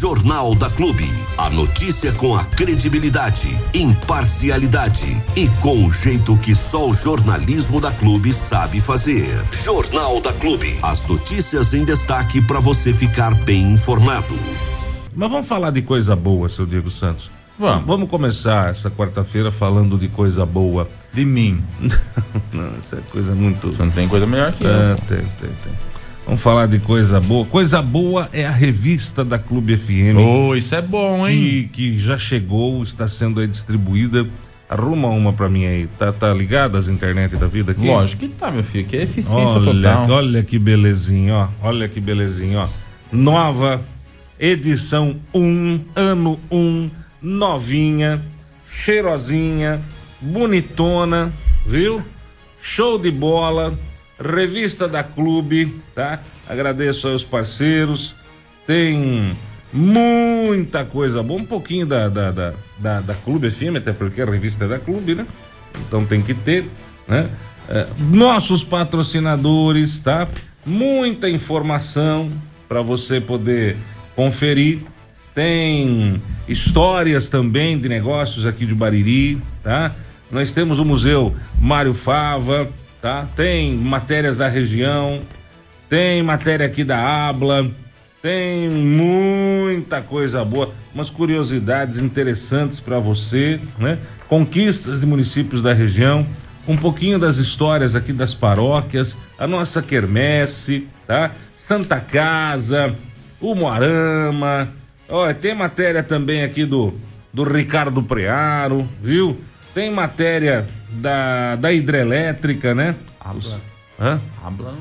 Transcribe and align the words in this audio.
Jornal 0.00 0.54
da 0.54 0.68
Clube. 0.68 1.08
A 1.38 1.48
notícia 1.48 2.12
com 2.12 2.36
a 2.36 2.44
credibilidade, 2.44 3.48
imparcialidade 3.72 5.16
e 5.34 5.48
com 5.62 5.86
o 5.86 5.90
jeito 5.90 6.36
que 6.36 6.54
só 6.54 6.86
o 6.90 6.92
jornalismo 6.92 7.80
da 7.80 7.90
Clube 7.90 8.30
sabe 8.30 8.78
fazer. 8.78 9.26
Jornal 9.52 10.20
da 10.20 10.34
Clube. 10.34 10.78
As 10.82 11.06
notícias 11.06 11.72
em 11.72 11.82
destaque 11.82 12.42
para 12.42 12.60
você 12.60 12.92
ficar 12.92 13.34
bem 13.34 13.72
informado. 13.72 14.38
Mas 15.14 15.30
vamos 15.30 15.48
falar 15.48 15.70
de 15.70 15.80
coisa 15.80 16.14
boa, 16.14 16.46
seu 16.50 16.66
Diego 16.66 16.90
Santos. 16.90 17.30
Vamos. 17.58 17.86
Vamos 17.86 18.10
começar 18.10 18.68
essa 18.68 18.90
quarta-feira 18.90 19.50
falando 19.50 19.96
de 19.96 20.08
coisa 20.08 20.44
boa. 20.44 20.86
De 21.10 21.24
mim. 21.24 21.64
não, 22.52 22.76
isso 22.78 22.96
é 22.96 23.00
coisa 23.10 23.34
muito. 23.34 23.68
Você 23.68 23.82
não 23.82 23.90
tem 23.90 24.06
coisa 24.06 24.26
melhor 24.26 24.52
que 24.52 24.62
É, 24.66 24.92
eu. 24.92 24.96
tem, 25.06 25.18
tem, 25.38 25.50
tem. 25.62 25.72
Vamos 26.26 26.42
falar 26.42 26.66
de 26.66 26.80
coisa 26.80 27.20
boa. 27.20 27.46
Coisa 27.46 27.80
boa 27.80 28.28
é 28.32 28.44
a 28.44 28.50
revista 28.50 29.24
da 29.24 29.38
Clube 29.38 29.76
FM. 29.76 30.18
Ô, 30.18 30.56
isso 30.56 30.74
é 30.74 30.82
bom, 30.82 31.26
hein? 31.26 31.38
que, 31.38 31.68
que 31.68 31.98
já 31.98 32.18
chegou, 32.18 32.82
está 32.82 33.06
sendo 33.06 33.38
aí 33.40 33.46
distribuída. 33.46 34.26
Arruma 34.68 35.06
uma 35.08 35.32
pra 35.32 35.48
mim 35.48 35.64
aí. 35.64 35.86
Tá, 35.96 36.12
tá 36.12 36.34
ligado 36.34 36.76
às 36.76 36.88
internet 36.88 37.36
da 37.36 37.46
vida 37.46 37.70
aqui? 37.70 37.86
Lógico 37.86 38.22
que 38.22 38.28
tá, 38.28 38.50
meu 38.50 38.64
filho. 38.64 38.84
Que 38.84 38.96
é 38.96 39.02
eficiência 39.04 39.56
Olha, 39.60 39.92
total. 39.92 40.10
olha 40.10 40.42
que 40.42 40.58
belezinha, 40.58 41.34
ó. 41.34 41.48
Olha 41.62 41.88
que 41.88 42.00
belezinha, 42.00 42.62
ó. 42.62 42.68
Nova 43.12 43.80
edição 44.36 45.16
1, 45.32 45.84
ano 45.94 46.40
1, 46.50 46.90
novinha, 47.22 48.20
cheirosinha, 48.68 49.80
bonitona, 50.20 51.32
viu? 51.64 52.02
Show 52.60 52.98
de 52.98 53.12
bola. 53.12 53.78
Revista 54.18 54.88
da 54.88 55.02
Clube, 55.02 55.80
tá? 55.94 56.20
Agradeço 56.48 57.08
aos 57.08 57.24
parceiros. 57.24 58.14
Tem 58.66 59.36
muita 59.72 60.84
coisa 60.84 61.22
boa, 61.22 61.40
um 61.40 61.44
pouquinho 61.44 61.86
da, 61.86 62.08
da, 62.08 62.30
da, 62.30 62.54
da, 62.78 63.00
da 63.00 63.14
Clube 63.14 63.50
FM, 63.50 63.76
até 63.76 63.92
porque 63.92 64.22
a 64.22 64.24
revista 64.24 64.64
é 64.64 64.68
da 64.68 64.78
Clube, 64.78 65.14
né? 65.14 65.26
Então 65.86 66.04
tem 66.04 66.22
que 66.22 66.32
ter, 66.32 66.70
né? 67.06 67.28
É, 67.68 67.86
nossos 68.14 68.64
patrocinadores, 68.64 70.00
tá? 70.00 70.26
Muita 70.64 71.28
informação 71.28 72.32
para 72.68 72.80
você 72.80 73.20
poder 73.20 73.76
conferir. 74.14 74.80
Tem 75.34 76.22
histórias 76.48 77.28
também 77.28 77.78
de 77.78 77.88
negócios 77.88 78.46
aqui 78.46 78.64
de 78.64 78.74
Bariri, 78.74 79.40
tá? 79.62 79.94
Nós 80.30 80.50
temos 80.52 80.78
o 80.78 80.84
Museu 80.84 81.34
Mário 81.60 81.92
Fava, 81.92 82.68
tá? 83.06 83.24
Tem 83.36 83.72
matérias 83.76 84.36
da 84.36 84.48
região, 84.48 85.20
tem 85.88 86.20
matéria 86.24 86.66
aqui 86.66 86.82
da 86.82 87.28
Abla, 87.28 87.70
tem 88.20 88.68
muita 88.68 90.02
coisa 90.02 90.44
boa, 90.44 90.74
umas 90.92 91.08
curiosidades 91.08 91.98
interessantes 91.98 92.80
para 92.80 92.98
você, 92.98 93.60
né? 93.78 94.00
Conquistas 94.26 94.98
de 94.98 95.06
municípios 95.06 95.62
da 95.62 95.72
região, 95.72 96.26
um 96.66 96.76
pouquinho 96.76 97.16
das 97.16 97.36
histórias 97.36 97.94
aqui 97.94 98.12
das 98.12 98.34
paróquias, 98.34 99.16
a 99.38 99.46
nossa 99.46 99.80
quermesse, 99.80 100.88
tá? 101.06 101.30
Santa 101.56 102.00
Casa, 102.00 102.92
o 103.40 103.54
Moarama, 103.54 104.68
olha, 105.08 105.32
tem 105.32 105.54
matéria 105.54 106.02
também 106.02 106.42
aqui 106.42 106.64
do, 106.64 106.92
do 107.32 107.44
Ricardo 107.44 108.02
Prearo, 108.02 108.88
viu? 109.00 109.40
Tem 109.76 109.90
matéria 109.90 110.66
da, 110.88 111.54
da 111.56 111.70
hidrelétrica, 111.70 112.74
né? 112.74 112.94
Abla. 113.20 113.60
Hã? 114.00 114.20
Abla. 114.42 114.74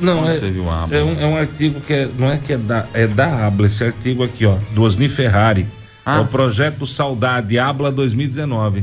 Não, 0.00 0.22
Onde 0.22 0.30
é, 0.30 0.34
você 0.34 0.50
viu 0.50 0.68
a 0.68 0.82
Abla? 0.82 0.96
é, 0.96 1.04
um, 1.04 1.20
é 1.20 1.26
um 1.26 1.36
artigo 1.36 1.80
que 1.80 1.92
é, 1.92 2.08
não 2.18 2.32
é 2.32 2.38
que 2.38 2.54
é 2.54 2.58
da, 2.58 2.88
é 2.92 3.06
da 3.06 3.46
Abla, 3.46 3.68
esse 3.68 3.84
artigo 3.84 4.24
aqui, 4.24 4.44
ó, 4.44 4.56
do 4.72 4.82
Osni 4.82 5.08
Ferrari. 5.08 5.68
Ah, 6.04 6.16
é 6.16 6.20
o 6.22 6.26
projeto 6.26 6.84
Saudade 6.84 7.56
Abla 7.56 7.92
2019. 7.92 8.80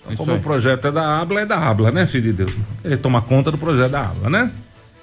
Então, 0.00 0.12
Isso 0.12 0.22
como 0.22 0.30
aí. 0.30 0.38
o 0.38 0.40
projeto 0.40 0.86
é 0.86 0.92
da 0.92 1.18
Abla, 1.18 1.40
é 1.40 1.46
da 1.46 1.58
Abla, 1.58 1.90
né, 1.90 2.06
filho 2.06 2.26
de 2.26 2.32
Deus? 2.32 2.52
Ele 2.84 2.96
toma 2.96 3.20
conta 3.20 3.50
do 3.50 3.58
projeto 3.58 3.90
da 3.90 4.02
Abla, 4.02 4.30
né? 4.30 4.52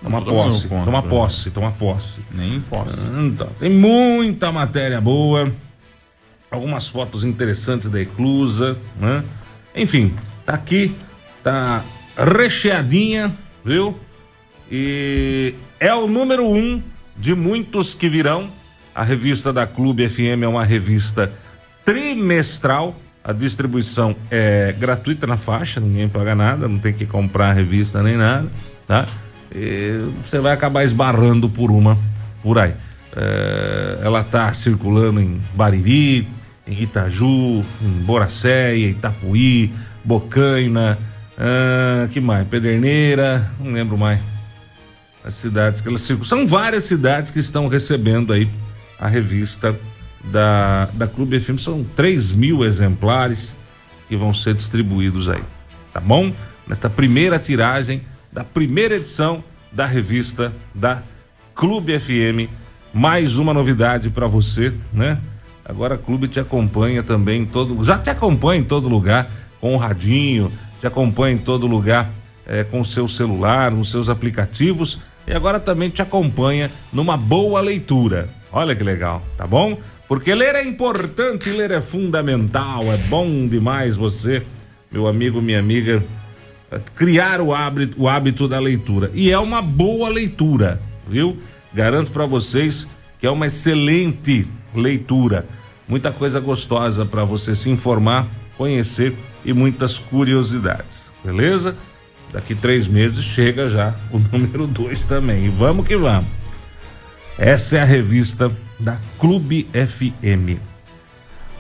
Toma 0.02 0.20
Tô 0.22 0.28
tomando 0.28 0.52
posse, 0.52 0.68
conta, 0.70 0.86
toma 0.86 1.04
posse, 1.04 1.52
toma 1.52 1.72
posse. 1.74 2.22
Nem 2.32 2.62
posso. 2.62 3.12
Então, 3.20 3.50
tem 3.60 3.72
muita 3.72 4.54
matéria 4.54 5.02
boa, 5.02 5.52
algumas 6.50 6.88
fotos 6.88 7.24
interessantes 7.24 7.90
da 7.90 8.02
Eclusa, 8.02 8.78
né? 9.00 9.24
Enfim, 9.76 10.14
tá 10.46 10.54
aqui, 10.54 10.96
tá 11.44 11.84
recheadinha, 12.18 13.36
viu? 13.64 13.98
E 14.72 15.54
é 15.80 15.94
o 15.94 16.08
número 16.08 16.46
um 16.46 16.82
de 17.16 17.36
muitos 17.36 17.94
que 17.94 18.10
virão. 18.10 18.50
A 18.94 19.04
revista 19.04 19.54
da 19.54 19.68
Clube 19.68 20.08
FM 20.10 20.44
é 20.44 20.48
uma 20.48 20.66
revista 20.66 21.32
trimestral. 21.86 22.96
A 23.24 23.34
distribuição 23.34 24.16
é 24.32 24.74
gratuita 24.78 25.28
na 25.28 25.38
faixa, 25.38 25.80
ninguém 25.80 26.08
paga 26.08 26.34
nada, 26.34 26.68
não 26.68 26.80
tem 26.80 26.94
que 26.94 27.06
comprar 27.06 27.50
a 27.50 27.54
revista 27.54 28.02
nem 28.02 28.16
nada, 28.16 28.50
tá? 28.88 29.06
E 29.54 30.10
você 30.24 30.40
vai 30.40 30.54
acabar 30.54 30.84
esbarrando 30.84 31.50
por 31.50 31.70
uma 31.70 31.98
por 32.42 32.58
aí. 32.58 32.74
É, 33.16 34.00
ela 34.02 34.24
tá 34.24 34.52
circulando 34.54 35.20
em 35.20 35.42
Bariri, 35.54 36.28
em 36.68 36.82
Itaju, 36.84 37.64
em 37.82 38.04
Boracéia, 38.04 38.88
Itapuí, 38.88 39.72
Bocaina, 40.04 40.98
ah, 41.38 42.08
que 42.12 42.20
mais? 42.20 42.48
Pederneira, 42.48 43.52
não 43.60 43.72
lembro 43.72 43.98
mais 43.98 44.20
as 45.24 45.36
cidades 45.36 45.82
que 45.82 45.88
elas 45.88 46.02
circulam. 46.02 46.28
São 46.28 46.48
várias 46.48 46.86
cidades 46.86 47.32
que 47.32 47.40
estão 47.40 47.68
recebendo 47.68 48.34
aí 48.34 48.50
a 48.98 49.08
revista 49.08 49.78
da, 50.24 50.86
da 50.94 51.06
Clube 51.06 51.40
FM. 51.40 51.60
São 51.60 51.84
3 51.84 52.32
mil 52.32 52.66
exemplares 52.66 53.56
que 54.08 54.16
vão 54.16 54.34
ser 54.34 54.56
distribuídos 54.56 55.30
aí. 55.30 55.44
Tá 55.94 56.00
bom? 56.00 56.34
Nesta 56.66 56.90
primeira 56.90 57.38
tiragem 57.38 58.02
da 58.32 58.44
primeira 58.44 58.96
edição 58.96 59.44
da 59.72 59.86
revista 59.86 60.54
da 60.74 61.04
Clube 61.54 61.98
FM. 62.00 62.50
Mais 62.94 63.38
uma 63.38 63.54
novidade 63.54 64.10
para 64.10 64.28
você, 64.28 64.74
né? 64.94 65.20
Agora 65.68 65.96
a 65.96 65.98
Clube 65.98 66.30
te 66.30 66.40
acompanha 66.40 67.04
também 67.04 67.42
em 67.42 67.46
todo. 67.46 67.84
Já 67.84 67.98
te 67.98 68.10
acompanha 68.10 68.62
em 68.62 68.64
todo 68.64 68.88
lugar 68.88 69.30
com 69.60 69.74
o 69.74 69.78
radinho, 69.78 70.50
te 70.80 70.88
acompanha 70.88 71.36
em 71.36 71.38
todo 71.38 71.68
lugar 71.68 72.10
eh, 72.46 72.64
com 72.64 72.80
o 72.80 72.86
seu 72.86 73.06
celular, 73.06 73.70
nos 73.70 73.92
seus 73.92 74.10
aplicativos 74.10 74.98
e 75.28 75.34
agora 75.34 75.60
também 75.60 75.90
te 75.90 76.02
acompanha 76.02 76.72
numa 76.94 77.18
boa 77.18 77.60
leitura. 77.60 78.30
Olha 78.50 78.74
que 78.74 78.84
legal, 78.84 79.22
tá 79.36 79.46
bom? 79.46 79.78
Porque 80.08 80.34
ler 80.34 80.56
é 80.56 80.64
importante, 80.64 81.50
ler 81.50 81.72
é 81.72 81.82
fundamental, 81.82 82.82
é 82.84 82.96
bom 83.10 83.46
demais 83.46 83.98
você, 83.98 84.44
meu 84.90 85.06
amigo, 85.06 85.42
minha 85.42 85.60
amiga, 85.60 86.02
eh, 86.72 86.80
criar 86.96 87.42
o 87.42 87.54
hábito, 87.54 88.02
o 88.02 88.08
hábito 88.08 88.48
da 88.48 88.58
leitura. 88.58 89.12
E 89.14 89.32
é 89.32 89.38
uma 89.38 89.62
boa 89.62 90.08
leitura, 90.08 90.82
viu? 91.06 91.38
Garanto 91.74 92.10
para 92.10 92.26
vocês 92.26 92.88
que 93.20 93.28
é 93.28 93.30
uma 93.30 93.48
excelente 93.48 94.48
leitura. 94.74 95.46
Muita 95.88 96.12
coisa 96.12 96.40
gostosa 96.40 97.06
para 97.06 97.24
você 97.24 97.56
se 97.56 97.70
informar, 97.70 98.28
conhecer 98.58 99.16
e 99.46 99.54
muitas 99.54 99.98
curiosidades, 99.98 101.12
beleza? 101.24 101.76
Daqui 102.34 102.54
três 102.54 102.88
meses 102.88 103.24
chega 103.24 103.70
já 103.70 103.96
o 104.12 104.20
número 104.32 104.68
dois 104.68 105.06
também. 105.06 105.46
E 105.46 105.50
vamos 105.50 105.88
que 105.88 105.96
vamos. 105.96 106.30
Essa 107.38 107.78
é 107.78 107.82
a 107.82 107.86
revista 107.86 108.52
da 108.80 108.98
Clube 109.18 109.68
FM. 109.74 110.60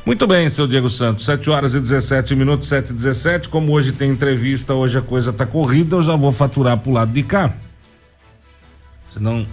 Muito 0.05 0.25
bem, 0.25 0.49
seu 0.49 0.65
Diego 0.65 0.89
Santos. 0.89 1.25
7 1.25 1.49
horas 1.49 1.73
e 1.73 1.79
17 1.79 2.35
minutos, 2.35 2.67
7 2.69 2.91
e 2.91 2.93
17. 2.93 3.49
Como 3.49 3.73
hoje 3.73 3.91
tem 3.91 4.09
entrevista, 4.09 4.73
hoje 4.73 4.97
a 4.97 5.01
coisa 5.01 5.33
tá 5.33 5.45
corrida, 5.45 5.97
eu 5.97 6.01
já 6.01 6.15
vou 6.15 6.31
faturar 6.31 6.77
pro 6.77 6.91
lado 6.91 7.11
de 7.11 7.23
cá. 7.23 7.53
Senão 9.09 9.45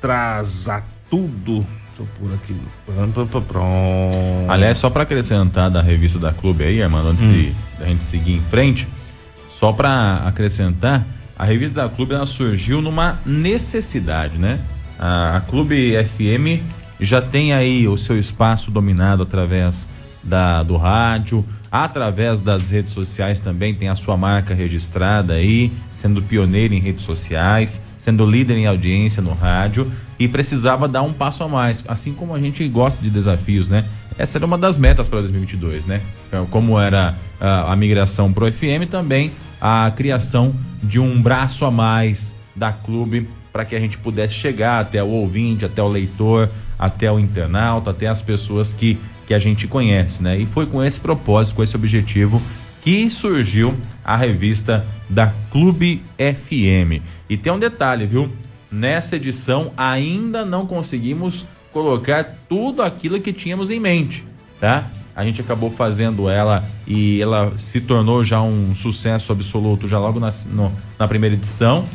traza 0.00 0.84
tudo. 1.10 1.66
Eu 1.98 2.06
pôr 2.20 2.34
aqui. 2.34 2.54
Pronto. 3.40 4.50
Aliás, 4.50 4.76
só 4.76 4.90
para 4.90 5.02
acrescentar 5.02 5.70
da 5.70 5.80
revista 5.80 6.18
da 6.18 6.32
Clube 6.32 6.64
aí, 6.64 6.82
Armando, 6.82 7.08
antes 7.08 7.24
de 7.24 7.52
da 7.78 7.86
gente 7.86 8.04
seguir 8.04 8.34
em 8.34 8.42
frente, 8.42 8.86
só 9.48 9.72
para 9.72 10.16
acrescentar, 10.26 11.06
a 11.38 11.44
revista 11.44 11.82
da 11.82 11.88
Clube 11.88 12.14
ela 12.14 12.26
surgiu 12.26 12.82
numa 12.82 13.18
necessidade, 13.24 14.38
né? 14.38 14.60
A, 14.98 15.36
a 15.36 15.40
Clube 15.40 15.94
FM 16.04 16.62
já 17.00 17.20
tem 17.20 17.52
aí 17.52 17.86
o 17.88 17.96
seu 17.96 18.18
espaço 18.18 18.70
dominado 18.70 19.22
através 19.22 19.88
da, 20.22 20.62
do 20.62 20.76
rádio, 20.76 21.44
através 21.84 22.40
das 22.40 22.70
redes 22.70 22.92
sociais 22.92 23.40
também 23.40 23.74
tem 23.74 23.88
a 23.88 23.94
sua 23.94 24.16
marca 24.16 24.54
registrada 24.54 25.34
aí, 25.34 25.72
sendo 25.90 26.22
pioneiro 26.22 26.74
em 26.74 26.80
redes 26.80 27.04
sociais, 27.04 27.82
sendo 27.96 28.24
líder 28.24 28.56
em 28.56 28.66
audiência 28.66 29.22
no 29.22 29.32
rádio 29.32 29.90
e 30.18 30.28
precisava 30.28 30.86
dar 30.88 31.02
um 31.02 31.12
passo 31.12 31.44
a 31.44 31.48
mais, 31.48 31.84
assim 31.88 32.12
como 32.12 32.34
a 32.34 32.40
gente 32.40 32.66
gosta 32.68 33.02
de 33.02 33.10
desafios, 33.10 33.68
né? 33.68 33.84
Essa 34.18 34.38
era 34.38 34.46
uma 34.46 34.56
das 34.56 34.78
metas 34.78 35.08
para 35.08 35.20
2022, 35.20 35.84
né? 35.86 36.00
Como 36.50 36.78
era 36.80 37.16
a, 37.40 37.72
a 37.72 37.76
migração 37.76 38.32
pro 38.32 38.50
FM, 38.50 38.88
também 38.90 39.32
a 39.60 39.92
criação 39.94 40.54
de 40.82 40.98
um 40.98 41.20
braço 41.20 41.64
a 41.64 41.70
mais 41.70 42.36
da 42.54 42.72
clube 42.72 43.28
para 43.56 43.64
que 43.64 43.74
a 43.74 43.80
gente 43.80 43.96
pudesse 43.96 44.34
chegar 44.34 44.80
até 44.80 45.02
o 45.02 45.06
ouvinte, 45.06 45.64
até 45.64 45.82
o 45.82 45.88
leitor, 45.88 46.50
até 46.78 47.10
o 47.10 47.18
internauta, 47.18 47.90
até 47.90 48.06
as 48.06 48.20
pessoas 48.20 48.70
que, 48.70 48.98
que 49.26 49.32
a 49.32 49.38
gente 49.38 49.66
conhece, 49.66 50.22
né? 50.22 50.38
E 50.38 50.44
foi 50.44 50.66
com 50.66 50.84
esse 50.84 51.00
propósito, 51.00 51.56
com 51.56 51.62
esse 51.62 51.74
objetivo 51.74 52.42
que 52.82 53.08
surgiu 53.08 53.74
a 54.04 54.14
revista 54.14 54.86
da 55.08 55.32
Clube 55.50 56.02
FM. 56.18 57.02
E 57.30 57.38
tem 57.38 57.50
um 57.50 57.58
detalhe, 57.58 58.04
viu? 58.04 58.30
Nessa 58.70 59.16
edição 59.16 59.72
ainda 59.74 60.44
não 60.44 60.66
conseguimos 60.66 61.46
colocar 61.72 62.36
tudo 62.50 62.82
aquilo 62.82 63.18
que 63.22 63.32
tínhamos 63.32 63.70
em 63.70 63.80
mente, 63.80 64.22
tá? 64.60 64.90
A 65.14 65.24
gente 65.24 65.40
acabou 65.40 65.70
fazendo 65.70 66.28
ela 66.28 66.62
e 66.86 67.22
ela 67.22 67.54
se 67.56 67.80
tornou 67.80 68.22
já 68.22 68.42
um 68.42 68.74
sucesso 68.74 69.32
absoluto 69.32 69.88
já 69.88 69.98
logo 69.98 70.20
na, 70.20 70.28
no, 70.50 70.70
na 70.98 71.08
primeira 71.08 71.34
edição. 71.34 71.86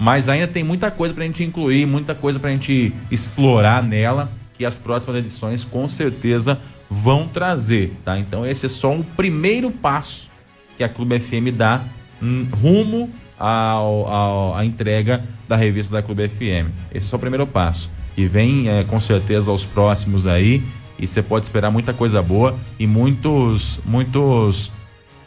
Mas 0.00 0.30
ainda 0.30 0.48
tem 0.48 0.64
muita 0.64 0.90
coisa 0.90 1.12
para 1.12 1.22
a 1.22 1.26
gente 1.26 1.44
incluir, 1.44 1.84
muita 1.86 2.14
coisa 2.14 2.40
para 2.40 2.48
a 2.48 2.52
gente 2.52 2.92
explorar 3.10 3.82
nela, 3.82 4.32
que 4.54 4.64
as 4.64 4.78
próximas 4.78 5.16
edições 5.16 5.62
com 5.62 5.86
certeza 5.86 6.58
vão 6.88 7.28
trazer, 7.28 7.92
tá? 8.02 8.18
Então 8.18 8.46
esse 8.46 8.64
é 8.64 8.68
só 8.68 8.90
um 8.90 9.02
primeiro 9.02 9.70
passo 9.70 10.30
que 10.76 10.82
a 10.82 10.88
Clube 10.88 11.20
FM 11.20 11.54
dá 11.54 11.82
hum, 12.22 12.46
rumo 12.50 13.10
ao, 13.38 14.08
ao, 14.08 14.56
à 14.56 14.64
entrega 14.64 15.22
da 15.46 15.54
revista 15.54 15.96
da 15.96 16.02
Clube 16.02 16.28
FM. 16.28 16.72
Esse 16.94 17.06
é 17.06 17.10
só 17.10 17.16
o 17.16 17.20
primeiro 17.20 17.46
passo 17.46 17.90
que 18.14 18.26
vem 18.26 18.68
é, 18.68 18.84
com 18.84 18.98
certeza 19.00 19.50
aos 19.50 19.64
próximos 19.64 20.26
aí 20.26 20.62
e 20.98 21.06
você 21.06 21.22
pode 21.22 21.46
esperar 21.46 21.70
muita 21.70 21.92
coisa 21.92 22.20
boa 22.20 22.58
e 22.78 22.86
muitos, 22.86 23.80
muitos, 23.84 24.72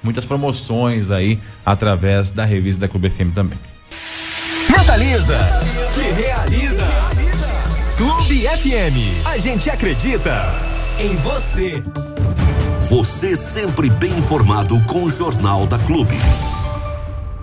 muitas 0.02 0.26
promoções 0.26 1.12
aí 1.12 1.40
através 1.66 2.32
da 2.32 2.44
revista 2.44 2.82
da 2.82 2.88
Clube 2.88 3.10
FM 3.10 3.34
também. 3.34 3.73
Mentaliza, 4.84 5.38
se 5.94 6.02
realiza. 6.02 6.86
Clube 7.96 8.42
FM, 8.42 9.26
a 9.26 9.38
gente 9.38 9.70
acredita 9.70 10.34
em 11.00 11.16
você. 11.16 11.82
Você 12.90 13.34
sempre 13.38 13.90
bem 13.90 14.12
informado 14.18 14.78
com 14.82 15.06
o 15.06 15.10
Jornal 15.10 15.66
da 15.66 15.80
Clube. 15.80 16.18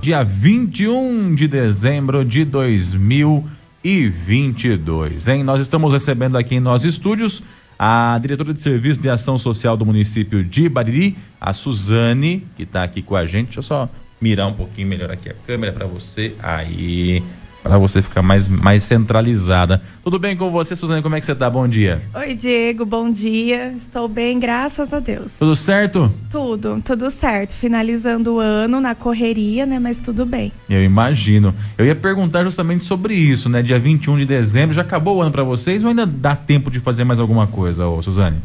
Dia 0.02 0.22
21 0.22 1.34
de 1.34 1.48
dezembro 1.48 2.26
de 2.26 2.44
2020 2.44 3.60
e 3.82 4.06
22, 4.06 5.26
hein? 5.28 5.42
Nós 5.42 5.62
estamos 5.62 5.94
recebendo 5.94 6.36
aqui 6.36 6.56
em 6.56 6.60
nossos 6.60 6.92
estúdios 6.92 7.42
a 7.78 8.18
diretora 8.20 8.52
de 8.52 8.60
Serviço 8.60 9.00
de 9.00 9.08
Ação 9.08 9.38
Social 9.38 9.78
do 9.78 9.86
município 9.86 10.44
de 10.44 10.68
Bariri, 10.68 11.16
a 11.40 11.54
Suzane, 11.54 12.46
que 12.54 12.64
está 12.64 12.82
aqui 12.82 13.00
com 13.00 13.16
a 13.16 13.24
gente. 13.24 13.46
Deixa 13.46 13.60
eu 13.60 13.64
só 13.64 13.88
mirar 14.20 14.46
um 14.46 14.52
pouquinho 14.52 14.88
melhor 14.88 15.10
aqui 15.10 15.28
a 15.28 15.34
câmera 15.46 15.72
para 15.72 15.86
você. 15.86 16.34
Aí 16.42 17.22
para 17.62 17.78
você 17.78 18.00
ficar 18.00 18.22
mais, 18.22 18.48
mais 18.48 18.84
centralizada. 18.84 19.82
Tudo 20.02 20.18
bem 20.18 20.36
com 20.36 20.50
você, 20.50 20.74
Suzane? 20.74 21.02
Como 21.02 21.14
é 21.14 21.20
que 21.20 21.26
você 21.26 21.34
tá? 21.34 21.48
Bom 21.48 21.68
dia. 21.68 22.00
Oi, 22.14 22.34
Diego, 22.34 22.84
bom 22.84 23.10
dia. 23.10 23.72
Estou 23.72 24.08
bem, 24.08 24.38
graças 24.38 24.92
a 24.94 24.98
Deus. 24.98 25.32
Tudo 25.38 25.54
certo? 25.54 26.12
Tudo, 26.30 26.80
tudo 26.84 27.10
certo. 27.10 27.52
Finalizando 27.52 28.34
o 28.34 28.38
ano 28.38 28.80
na 28.80 28.94
correria, 28.94 29.66
né? 29.66 29.78
Mas 29.78 29.98
tudo 29.98 30.24
bem. 30.24 30.52
Eu 30.68 30.82
imagino. 30.82 31.54
Eu 31.76 31.84
ia 31.84 31.94
perguntar 31.94 32.44
justamente 32.44 32.84
sobre 32.84 33.14
isso, 33.14 33.48
né? 33.48 33.62
Dia 33.62 33.78
21 33.78 34.18
de 34.18 34.24
dezembro, 34.24 34.74
já 34.74 34.82
acabou 34.82 35.18
o 35.18 35.22
ano 35.22 35.30
para 35.30 35.42
vocês 35.42 35.84
ou 35.84 35.90
ainda 35.90 36.06
dá 36.06 36.34
tempo 36.34 36.70
de 36.70 36.80
fazer 36.80 37.04
mais 37.04 37.20
alguma 37.20 37.46
coisa, 37.46 37.86
ô, 37.86 38.00
Suzane? 38.00 38.38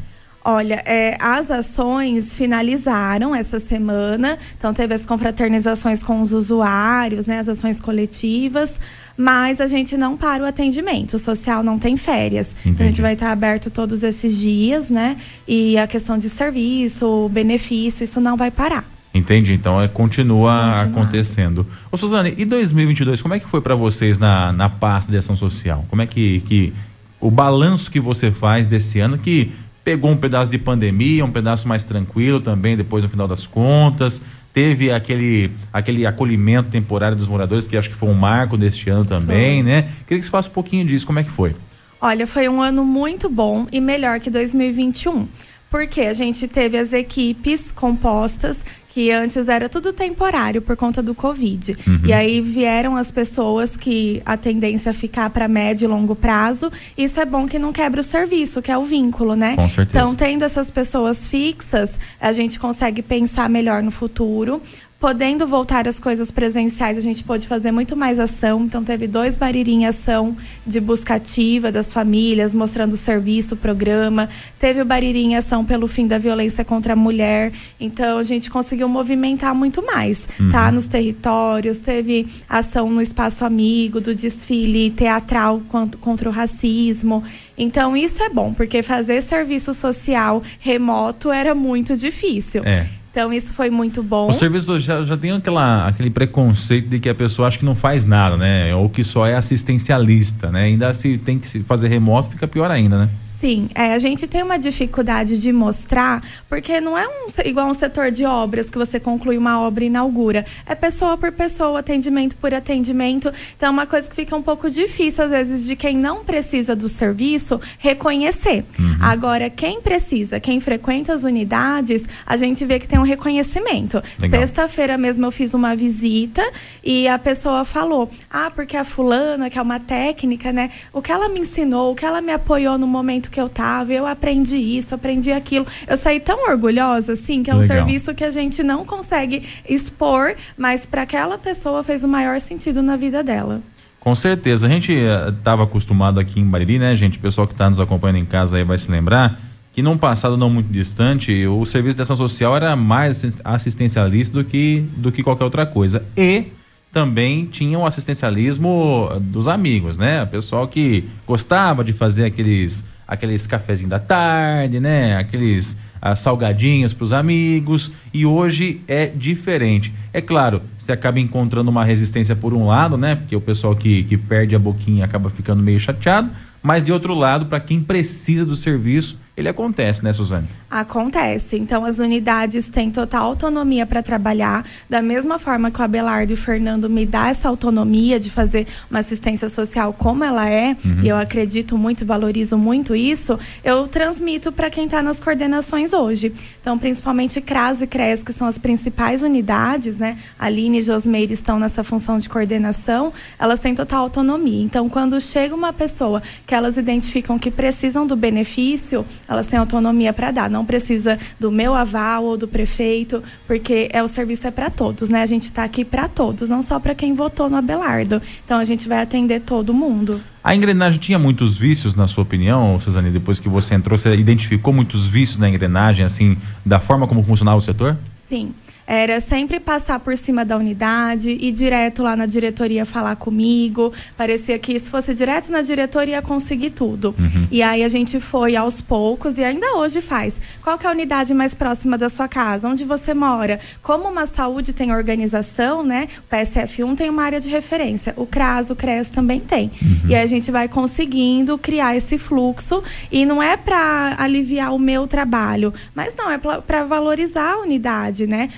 Olha, 0.47 0.83
é, 0.85 1.17
as 1.19 1.49
ações 1.49 2.35
finalizaram 2.35 3.33
essa 3.33 3.59
semana, 3.59 4.37
então 4.55 4.75
teve 4.75 4.93
as 4.93 5.03
confraternizações 5.03 6.03
com 6.03 6.21
os 6.21 6.33
usuários, 6.33 7.25
né, 7.25 7.39
as 7.39 7.49
ações 7.49 7.81
coletivas, 7.81 8.79
mas 9.17 9.59
a 9.59 9.65
gente 9.65 9.97
não 9.97 10.15
para 10.15 10.43
o 10.43 10.45
atendimento. 10.45 11.15
O 11.15 11.17
social 11.17 11.63
não 11.63 11.79
tem 11.79 11.97
férias. 11.97 12.55
Então 12.63 12.85
a 12.85 12.89
gente 12.89 13.01
vai 13.01 13.13
estar 13.13 13.31
aberto 13.31 13.71
todos 13.71 14.03
esses 14.03 14.37
dias, 14.37 14.91
né? 14.91 15.17
E 15.47 15.79
a 15.79 15.87
questão 15.87 16.15
de 16.15 16.29
serviço, 16.29 17.27
benefício, 17.33 18.03
isso 18.03 18.21
não 18.21 18.37
vai 18.37 18.51
parar. 18.51 18.85
Entendi, 19.15 19.53
então 19.53 19.81
é, 19.81 19.87
continua 19.87 20.73
acontecendo. 20.73 21.65
Ô 21.91 21.97
Suzane, 21.97 22.35
e 22.37 22.45
2022, 22.45 23.19
como 23.19 23.33
é 23.33 23.39
que 23.39 23.47
foi 23.47 23.61
para 23.61 23.73
vocês 23.73 24.19
na, 24.19 24.51
na 24.51 24.69
pasta 24.69 25.11
de 25.11 25.17
ação 25.17 25.35
social? 25.35 25.85
Como 25.89 26.03
é 26.03 26.05
que, 26.05 26.41
que 26.41 26.71
o 27.19 27.31
balanço 27.31 27.89
que 27.89 27.99
você 27.99 28.29
faz 28.29 28.67
desse 28.67 28.99
ano 28.99 29.17
que 29.17 29.51
pegou 29.85 30.09
um 30.09 30.17
pedaço 30.17 30.49
de 30.49 30.57
pandemia, 30.57 31.23
um 31.23 31.31
pedaço 31.31 31.67
mais 31.67 31.83
tranquilo 31.83 32.41
também, 32.41 32.75
depois 32.75 33.03
no 33.03 33.09
final 33.09 33.27
das 33.27 33.45
contas. 33.45 34.19
Teve 34.51 34.91
aquele, 34.91 35.51
aquele 35.71 36.07
acolhimento 36.07 36.69
temporário 36.69 37.15
dos 37.15 37.27
moradores, 37.27 37.67
que 37.67 37.77
acho 37.77 37.89
que 37.89 37.95
foi 37.95 38.09
um 38.09 38.13
marco 38.13 38.57
deste 38.57 38.89
ano 38.89 39.05
também, 39.05 39.61
foi. 39.61 39.71
né? 39.71 39.81
Queria 40.07 40.19
que 40.19 40.23
você 40.23 40.31
falasse 40.31 40.49
um 40.49 40.53
pouquinho 40.53 40.85
disso, 40.85 41.05
como 41.05 41.19
é 41.19 41.23
que 41.23 41.29
foi? 41.29 41.53
Olha, 42.01 42.25
foi 42.25 42.49
um 42.49 42.61
ano 42.61 42.83
muito 42.83 43.29
bom 43.29 43.67
e 43.71 43.79
melhor 43.79 44.19
que 44.19 44.29
2021 44.29 45.27
porque 45.75 46.03
a 46.03 46.13
gente 46.13 46.47
teve 46.47 46.77
as 46.77 46.93
equipes 46.93 47.69
compostas 47.69 48.63
que 48.87 49.11
antes 49.11 49.49
era 49.49 49.67
tudo 49.67 49.91
temporário 49.91 50.61
por 50.61 50.77
conta 50.77 51.03
do 51.03 51.13
Covid. 51.13 51.75
Uhum. 51.85 51.99
E 52.05 52.13
aí 52.13 52.39
vieram 52.39 52.95
as 52.95 53.11
pessoas 53.11 53.75
que 53.75 54.21
a 54.25 54.37
tendência 54.37 54.91
é 54.91 54.93
ficar 54.93 55.29
para 55.31 55.49
médio 55.49 55.83
e 55.83 55.87
longo 55.89 56.15
prazo. 56.15 56.71
Isso 56.97 57.19
é 57.19 57.25
bom 57.25 57.45
que 57.45 57.59
não 57.59 57.73
quebra 57.73 57.99
o 57.99 58.03
serviço, 58.03 58.61
que 58.61 58.71
é 58.71 58.77
o 58.77 58.83
vínculo, 58.83 59.35
né? 59.35 59.57
Com 59.57 59.67
certeza. 59.67 59.97
Então, 59.97 60.15
tendo 60.15 60.45
essas 60.45 60.69
pessoas 60.69 61.27
fixas, 61.27 61.99
a 62.21 62.31
gente 62.31 62.57
consegue 62.57 63.01
pensar 63.01 63.49
melhor 63.49 63.83
no 63.83 63.91
futuro 63.91 64.61
podendo 65.05 65.45
voltar 65.45 65.87
as 65.87 65.99
coisas 65.99 66.31
presenciais, 66.31 66.97
a 66.97 67.01
gente 67.01 67.23
pôde 67.23 67.47
fazer 67.47 67.69
muito 67.69 67.95
mais 67.95 68.19
ação. 68.19 68.63
Então, 68.63 68.83
teve 68.83 69.05
dois 69.05 69.35
Bariri 69.35 69.71
em 69.71 69.85
ação 69.85 70.35
de 70.65 70.79
busca 70.79 71.13
ativa 71.13 71.71
das 71.71 71.93
famílias, 71.93 72.55
mostrando 72.55 72.93
o 72.93 72.97
serviço, 72.97 73.53
o 73.53 73.57
programa. 73.59 74.27
Teve 74.57 74.81
o 74.81 74.85
Bariri 74.85 75.23
em 75.23 75.35
ação 75.35 75.63
pelo 75.63 75.87
fim 75.87 76.07
da 76.07 76.17
violência 76.17 76.65
contra 76.65 76.93
a 76.93 76.95
mulher. 76.95 77.51
Então, 77.79 78.17
a 78.17 78.23
gente 78.23 78.49
conseguiu 78.49 78.89
movimentar 78.89 79.53
muito 79.53 79.85
mais, 79.85 80.27
uhum. 80.39 80.49
tá? 80.49 80.71
Nos 80.71 80.87
territórios. 80.87 81.79
Teve 81.79 82.25
ação 82.49 82.89
no 82.89 82.99
espaço 82.99 83.45
amigo, 83.45 84.01
do 84.01 84.15
desfile 84.15 84.89
teatral 84.89 85.61
contra 86.01 86.27
o 86.27 86.31
racismo. 86.31 87.23
Então, 87.55 87.95
isso 87.95 88.23
é 88.23 88.29
bom, 88.29 88.55
porque 88.55 88.81
fazer 88.81 89.21
serviço 89.21 89.71
social 89.71 90.41
remoto 90.59 91.31
era 91.31 91.53
muito 91.53 91.95
difícil. 91.95 92.63
É. 92.65 93.04
Então 93.15 93.31
isso 93.31 93.53
foi 93.53 93.69
muito 93.69 94.03
bom. 94.03 94.27
O 94.27 94.33
serviço 94.33 94.77
já, 94.77 95.01
já 95.01 95.15
tem 95.15 95.31
aquela, 95.31 95.87
aquele 95.87 96.09
preconceito 96.09 96.89
de 96.89 96.99
que 96.99 97.07
a 97.07 97.15
pessoa 97.15 97.47
acha 97.47 97.57
que 97.57 97.63
não 97.63 97.73
faz 97.73 98.05
nada, 98.05 98.35
né? 98.35 98.75
Ou 98.75 98.89
que 98.89 99.05
só 99.05 99.25
é 99.25 99.37
assistencialista, 99.37 100.51
né? 100.51 100.63
Ainda 100.65 100.93
se 100.93 101.17
tem 101.17 101.39
que 101.39 101.63
fazer 101.63 101.87
remoto, 101.87 102.31
fica 102.31 102.45
pior 102.45 102.69
ainda, 102.69 102.97
né? 102.97 103.09
Sim, 103.39 103.69
é, 103.75 103.93
a 103.93 103.99
gente 103.99 104.27
tem 104.27 104.43
uma 104.43 104.57
dificuldade 104.57 105.37
de 105.37 105.51
mostrar, 105.51 106.23
porque 106.47 106.79
não 106.79 106.97
é 106.97 107.07
um, 107.07 107.27
igual 107.45 107.67
um 107.67 107.73
setor 107.73 108.11
de 108.11 108.23
obras 108.25 108.69
que 108.69 108.77
você 108.77 108.99
conclui 108.99 109.37
uma 109.37 109.59
obra 109.59 109.83
e 109.83 109.87
inaugura. 109.87 110.45
É 110.65 110.73
pessoa 110.73 111.17
por 111.17 111.31
pessoa, 111.31 111.79
atendimento 111.79 112.35
por 112.37 112.53
atendimento. 112.53 113.31
Então 113.55 113.67
é 113.67 113.71
uma 113.71 113.85
coisa 113.85 114.09
que 114.09 114.15
fica 114.15 114.35
um 114.35 114.41
pouco 114.41 114.69
difícil, 114.69 115.23
às 115.25 115.31
vezes, 115.31 115.67
de 115.67 115.75
quem 115.75 115.97
não 115.97 116.23
precisa 116.23 116.75
do 116.75 116.87
serviço 116.87 117.59
reconhecer. 117.77 118.63
Uhum. 118.79 118.97
Agora, 119.01 119.49
quem 119.49 119.81
precisa, 119.81 120.39
quem 120.39 120.59
frequenta 120.59 121.13
as 121.13 121.23
unidades, 121.23 122.07
a 122.25 122.37
gente 122.37 122.63
vê 122.63 122.79
que 122.79 122.87
tem 122.87 122.99
um 122.99 123.03
reconhecimento. 123.03 124.01
Sexta-feira 124.29 124.97
mesmo 124.97 125.25
eu 125.25 125.31
fiz 125.31 125.53
uma 125.53 125.75
visita 125.75 126.41
e 126.83 127.07
a 127.07 127.19
pessoa 127.19 127.65
falou: 127.65 128.09
Ah, 128.29 128.49
porque 128.49 128.77
a 128.77 128.83
fulana, 128.83 129.49
que 129.49 129.59
é 129.59 129.61
uma 129.61 129.79
técnica, 129.79 130.53
né? 130.53 130.69
O 130.93 131.01
que 131.01 131.11
ela 131.11 131.27
me 131.27 131.41
ensinou, 131.41 131.91
o 131.91 131.95
que 131.95 132.05
ela 132.05 132.21
me 132.21 132.31
apoiou 132.31 132.77
no 132.77 132.87
momento 132.87 133.25
momento 133.25 133.31
que 133.35 133.41
eu 133.41 133.49
tava, 133.49 133.91
eu 133.91 134.07
aprendi 134.07 134.55
isso, 134.55 134.95
aprendi 134.95 135.29
aquilo. 135.29 135.67
Eu 135.85 135.97
saí 135.97 136.21
tão 136.21 136.49
orgulhosa, 136.49 137.11
assim, 137.13 137.43
que 137.43 137.51
é 137.51 137.53
um 137.53 137.59
Legal. 137.59 137.77
serviço 137.77 138.15
que 138.15 138.23
a 138.23 138.29
gente 138.29 138.63
não 138.63 138.85
consegue 138.85 139.43
expor, 139.67 140.35
mas 140.57 140.85
para 140.85 141.01
aquela 141.01 141.37
pessoa 141.37 141.83
fez 141.83 142.05
o 142.05 142.07
maior 142.07 142.39
sentido 142.39 142.81
na 142.81 142.95
vida 142.95 143.21
dela. 143.21 143.61
Com 143.99 144.15
certeza. 144.15 144.67
A 144.67 144.69
gente 144.69 144.93
estava 144.93 145.63
eh, 145.63 145.65
acostumado 145.65 146.17
aqui 146.17 146.39
em 146.39 146.45
Bariri, 146.45 146.79
né, 146.79 146.95
gente? 146.95 147.17
O 147.17 147.21
pessoal 147.21 147.45
que 147.45 147.53
está 147.53 147.69
nos 147.69 147.81
acompanhando 147.81 148.19
em 148.19 148.25
casa 148.25 148.55
aí 148.55 148.63
vai 148.63 148.77
se 148.77 148.89
lembrar 148.89 149.37
que 149.73 149.81
num 149.81 149.97
passado 149.97 150.37
não 150.37 150.49
muito 150.49 150.71
distante, 150.71 151.45
o 151.45 151.65
serviço 151.65 151.97
de 151.97 152.03
ação 152.03 152.15
social 152.15 152.55
era 152.55 152.73
mais 152.77 153.41
assistencialista 153.43 154.41
do 154.41 154.45
que, 154.45 154.85
do 154.95 155.11
que 155.11 155.21
qualquer 155.21 155.43
outra 155.43 155.65
coisa. 155.65 156.01
E 156.15 156.45
também 156.93 157.45
tinha 157.45 157.77
o 157.77 157.85
assistencialismo 157.85 159.09
dos 159.19 159.49
amigos, 159.49 159.97
né? 159.97 160.23
O 160.23 160.27
pessoal 160.27 160.65
que 160.65 161.03
gostava 161.27 161.83
de 161.83 161.91
fazer 161.91 162.23
aqueles 162.23 162.85
aqueles 163.07 163.45
cafezinhos 163.45 163.89
da 163.89 163.99
tarde, 163.99 164.79
né? 164.79 165.17
Aqueles 165.17 165.77
ah, 166.01 166.15
salgadinhos 166.15 166.93
para 166.93 167.03
os 167.03 167.13
amigos. 167.13 167.91
E 168.13 168.25
hoje 168.25 168.81
é 168.87 169.07
diferente. 169.07 169.93
É 170.13 170.21
claro, 170.21 170.61
você 170.77 170.91
acaba 170.91 171.19
encontrando 171.19 171.69
uma 171.69 171.83
resistência 171.83 172.35
por 172.35 172.53
um 172.53 172.67
lado, 172.67 172.97
né? 172.97 173.15
Porque 173.15 173.35
o 173.35 173.41
pessoal 173.41 173.75
que, 173.75 174.03
que 174.03 174.17
perde 174.17 174.55
a 174.55 174.59
boquinha 174.59 175.05
acaba 175.05 175.29
ficando 175.29 175.61
meio 175.61 175.79
chateado. 175.79 176.29
Mas 176.61 176.85
de 176.85 176.91
outro 176.91 177.13
lado, 177.13 177.45
para 177.45 177.59
quem 177.59 177.79
precisa 177.79 178.43
do 178.43 178.55
serviço, 178.55 179.19
ele 179.37 179.47
acontece, 179.47 180.03
né, 180.03 180.11
Suzane? 180.11 180.47
Acontece. 180.75 181.55
Então, 181.57 181.85
as 181.85 181.99
unidades 181.99 182.67
têm 182.67 182.91
total 182.91 183.27
autonomia 183.27 183.85
para 183.85 184.03
trabalhar. 184.03 184.65
Da 184.89 185.01
mesma 185.01 185.39
forma 185.39 185.71
que 185.71 185.79
o 185.79 185.83
Abelardo 185.83 186.33
e 186.33 186.33
o 186.33 186.37
Fernando 186.37 186.89
me 186.89 187.05
dá 187.05 187.29
essa 187.29 187.47
autonomia 187.47 188.19
de 188.19 188.29
fazer 188.29 188.67
uma 188.91 188.99
assistência 188.99 189.47
social 189.47 189.93
como 189.93 190.21
ela 190.21 190.49
é, 190.49 190.75
uhum. 190.83 191.01
e 191.01 191.07
eu 191.07 191.15
acredito 191.15 191.77
muito 191.77 192.01
e 192.01 192.05
valorizo 192.05 192.57
muito 192.57 192.93
isso, 192.93 193.39
eu 193.63 193.87
transmito 193.87 194.51
para 194.51 194.69
quem 194.69 194.83
está 194.83 195.01
nas 195.01 195.21
coordenações 195.21 195.93
hoje. 195.93 196.33
Então, 196.59 196.77
principalmente 196.77 197.39
CRAS 197.39 197.81
e 197.81 197.87
CRES, 197.87 198.21
que 198.21 198.33
são 198.33 198.45
as 198.45 198.57
principais 198.57 199.23
unidades, 199.23 199.97
né? 199.97 200.17
Aline 200.37 200.79
e 200.79 200.81
Josmeire 200.81 201.31
estão 201.31 201.57
nessa 201.57 201.85
função 201.85 202.19
de 202.19 202.27
coordenação, 202.27 203.13
elas 203.39 203.61
têm 203.61 203.73
total 203.73 204.01
autonomia. 204.01 204.61
Então, 204.61 204.89
quando 204.89 205.21
chega 205.21 205.55
uma 205.55 205.71
pessoa 205.71 206.21
que 206.45 206.53
elas 206.53 206.75
identificam 206.75 207.39
que 207.39 207.49
precisam 207.49 208.05
do 208.05 208.17
benefício, 208.17 209.05
elas 209.25 209.47
têm 209.47 209.57
autonomia 209.57 210.11
para 210.11 210.31
dar. 210.31 210.49
Não 210.49 210.64
precisa 210.65 211.17
do 211.39 211.51
meu 211.51 211.73
aval 211.73 212.23
ou 212.23 212.37
do 212.37 212.47
prefeito, 212.47 213.23
porque 213.47 213.89
é 213.91 214.03
o 214.03 214.07
serviço 214.07 214.47
é 214.47 214.51
para 214.51 214.69
todos, 214.69 215.09
né? 215.09 215.21
A 215.21 215.25
gente 215.25 215.43
está 215.43 215.63
aqui 215.63 215.85
para 215.85 216.07
todos, 216.07 216.49
não 216.49 216.61
só 216.61 216.79
para 216.79 216.95
quem 216.95 217.13
votou 217.13 217.49
no 217.49 217.55
Abelardo. 217.55 218.21
Então 218.43 218.59
a 218.59 218.63
gente 218.63 218.87
vai 218.87 219.01
atender 219.01 219.41
todo 219.41 219.73
mundo. 219.73 220.21
A 220.43 220.55
engrenagem 220.55 220.99
tinha 220.99 221.17
muitos 221.17 221.57
vícios, 221.57 221.95
na 221.95 222.07
sua 222.07 222.23
opinião, 222.23 222.79
Suzane? 222.79 223.09
Depois 223.09 223.39
que 223.39 223.49
você 223.49 223.73
entrou, 223.73 223.97
você 223.97 224.15
identificou 224.15 224.73
muitos 224.73 225.07
vícios 225.07 225.37
na 225.37 225.49
engrenagem, 225.49 226.05
assim, 226.05 226.37
da 226.65 226.79
forma 226.79 227.07
como 227.07 227.23
funcionava 227.23 227.57
o 227.57 227.61
setor? 227.61 227.97
Sim 228.15 228.53
era 228.87 229.19
sempre 229.19 229.59
passar 229.59 229.99
por 229.99 230.17
cima 230.17 230.43
da 230.43 230.57
unidade, 230.57 231.29
ir 231.29 231.51
direto 231.51 232.03
lá 232.03 232.15
na 232.15 232.25
diretoria 232.25 232.85
falar 232.85 233.15
comigo. 233.15 233.93
Parecia 234.17 234.57
que 234.57 234.77
se 234.79 234.89
fosse 234.89 235.13
direto 235.13 235.51
na 235.51 235.61
diretoria 235.61 236.15
ia 236.15 236.21
conseguir 236.21 236.71
tudo. 236.71 237.15
Uhum. 237.17 237.47
E 237.51 237.61
aí 237.61 237.83
a 237.83 237.89
gente 237.89 238.19
foi 238.19 238.55
aos 238.55 238.81
poucos 238.81 239.37
e 239.37 239.43
ainda 239.43 239.75
hoje 239.75 240.01
faz. 240.01 240.41
Qual 240.63 240.79
é 240.81 240.87
a 240.87 240.91
unidade 240.91 241.33
mais 241.33 241.53
próxima 241.53 241.97
da 241.97 242.09
sua 242.09 242.27
casa? 242.27 242.67
Onde 242.67 242.83
você 242.83 243.13
mora? 243.13 243.59
Como 243.81 244.07
uma 244.07 244.25
saúde 244.25 244.73
tem 244.73 244.93
organização, 244.93 245.83
né? 245.83 246.07
O 246.19 246.35
PSF1 246.35 246.95
tem 246.95 247.09
uma 247.09 247.23
área 247.23 247.39
de 247.39 247.49
referência. 247.49 248.13
O 248.17 248.25
CRAS, 248.25 248.69
o 248.69 248.75
CRES 248.75 249.09
também 249.09 249.39
tem. 249.39 249.71
Uhum. 249.81 250.09
E 250.09 250.15
aí 250.15 250.23
a 250.23 250.27
gente 250.27 250.51
vai 250.51 250.67
conseguindo 250.67 251.57
criar 251.57 251.95
esse 251.95 252.17
fluxo 252.17 252.83
e 253.11 253.25
não 253.25 253.41
é 253.41 253.57
para 253.57 254.15
aliviar 254.17 254.73
o 254.73 254.79
meu 254.79 255.07
trabalho, 255.07 255.73
mas 255.93 256.15
não 256.15 256.29
é 256.29 256.37
para 256.37 256.83
valorizar 256.83 257.53
a 257.53 257.59
unidade, 257.59 258.27
né? 258.27 258.49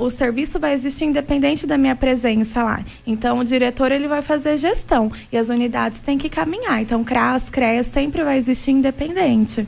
O 0.00 0.08
serviço 0.08 0.58
vai 0.58 0.72
existir 0.72 1.04
independente 1.04 1.66
da 1.66 1.76
minha 1.76 1.94
presença 1.94 2.62
lá. 2.62 2.80
Então, 3.06 3.38
o 3.38 3.44
diretor 3.44 3.92
ele 3.92 4.08
vai 4.08 4.22
fazer 4.22 4.56
gestão 4.56 5.10
e 5.30 5.36
as 5.36 5.48
unidades 5.48 6.00
têm 6.00 6.16
que 6.16 6.28
caminhar. 6.28 6.80
Então, 6.80 7.04
CRAS, 7.04 7.50
CREAS 7.50 7.86
sempre 7.86 8.24
vai 8.24 8.38
existir 8.38 8.70
independente. 8.70 9.66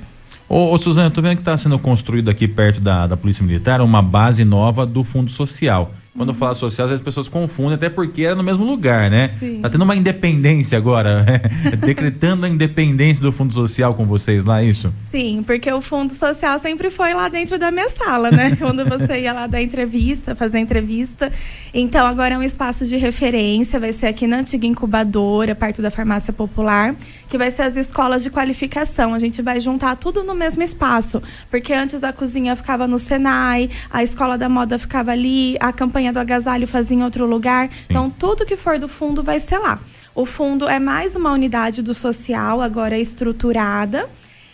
Ô, 0.49 0.73
ô 0.73 0.79
Suzana, 0.79 1.11
tô 1.11 1.21
vendo 1.21 1.37
que 1.37 1.43
está 1.43 1.57
sendo 1.57 1.79
construído 1.79 2.31
aqui 2.31 2.49
perto 2.49 2.81
da, 2.81 3.07
da 3.07 3.17
Polícia 3.17 3.45
Militar 3.45 3.83
uma 3.83 4.01
base 4.01 4.45
nova 4.45 4.87
do 4.87 5.05
Fundo 5.05 5.31
Social. 5.31 5.93
Quando 6.17 6.31
uhum. 6.31 6.35
fala 6.35 6.55
social, 6.55 6.87
às 6.87 6.91
vezes 6.91 7.01
as 7.01 7.05
pessoas 7.05 7.29
confundem, 7.29 7.75
até 7.75 7.89
porque 7.89 8.23
era 8.23 8.35
no 8.35 8.43
mesmo 8.43 8.65
lugar, 8.65 9.11
né? 9.11 9.29
Sim. 9.29 9.61
Tá 9.61 9.69
tendo 9.71 9.85
uma 9.85 9.95
independência 9.95 10.77
agora, 10.77 11.25
decretando 11.79 12.45
a 12.45 12.49
independência 12.49 13.23
do 13.23 13.31
Fundo 13.31 13.55
Social 13.55 13.95
com 13.95 14.05
vocês 14.05 14.45
lá, 14.45 14.63
é 14.63 14.67
isso? 14.67 14.93
Sim, 15.11 15.45
porque 15.47 15.71
o 15.73 15.81
Fundo 15.81 16.13
Social 16.13 16.59
sempre 16.59 16.91
foi 16.91 17.15
lá 17.15 17.29
dentro 17.29 17.59
da 17.59 17.71
minha 17.71 17.89
sala, 17.89 18.31
né? 18.31 18.57
Quando 18.59 18.85
você 18.85 19.21
ia 19.21 19.33
lá 19.33 19.47
dar 19.47 19.63
entrevista, 19.63 20.35
fazer 20.35 20.59
entrevista. 20.59 21.31
Então, 21.73 22.05
agora 22.07 22.35
é 22.35 22.39
um 22.39 22.43
espaço 22.43 22.85
de 22.85 22.97
referência, 22.97 23.79
vai 23.79 23.93
ser 23.93 24.07
aqui 24.07 24.27
na 24.27 24.39
antiga 24.39 24.67
incubadora, 24.67 25.55
perto 25.55 25.81
da 25.81 25.91
farmácia 25.91 26.33
popular, 26.33 26.97
que 27.29 27.37
vai 27.37 27.51
ser 27.51 27.63
as 27.63 27.77
escolas 27.77 28.23
de 28.23 28.31
qualificação. 28.31 29.15
A 29.15 29.19
gente 29.19 29.43
vai 29.43 29.61
juntar 29.61 29.97
tudo 29.97 30.23
no 30.25 30.35
mesmo 30.35 30.63
espaço, 30.63 31.23
porque 31.51 31.73
antes 31.73 32.03
a 32.03 32.13
cozinha 32.13 32.57
ficava 32.57 32.87
no 32.87 32.99
Senai, 32.99 33.71
a 33.91 34.03
escola 34.03 34.39
da 34.39 34.49
moda 34.49 34.79
ficava 34.79 35.13
ali, 35.13 35.57
a 35.61 35.73
campanha 35.73 36.13
do 36.13 36.19
agasalho 36.19 36.67
fazia 36.67 36.97
em 36.97 37.03
outro 37.03 37.27
lugar. 37.27 37.69
Sim. 37.71 37.79
Então, 37.91 38.11
tudo 38.11 38.47
que 38.47 38.57
for 38.57 38.79
do 38.79 38.89
fundo 38.89 39.23
vai 39.23 39.39
ser 39.39 39.59
lá. 39.59 39.79
O 40.15 40.27
fundo 40.27 40.69
é 40.69 40.79
mais 40.79 41.15
uma 41.15 41.33
unidade 41.33 41.83
do 41.83 41.95
social, 41.95 42.61
agora 42.61 42.99
estruturada. 42.99 44.09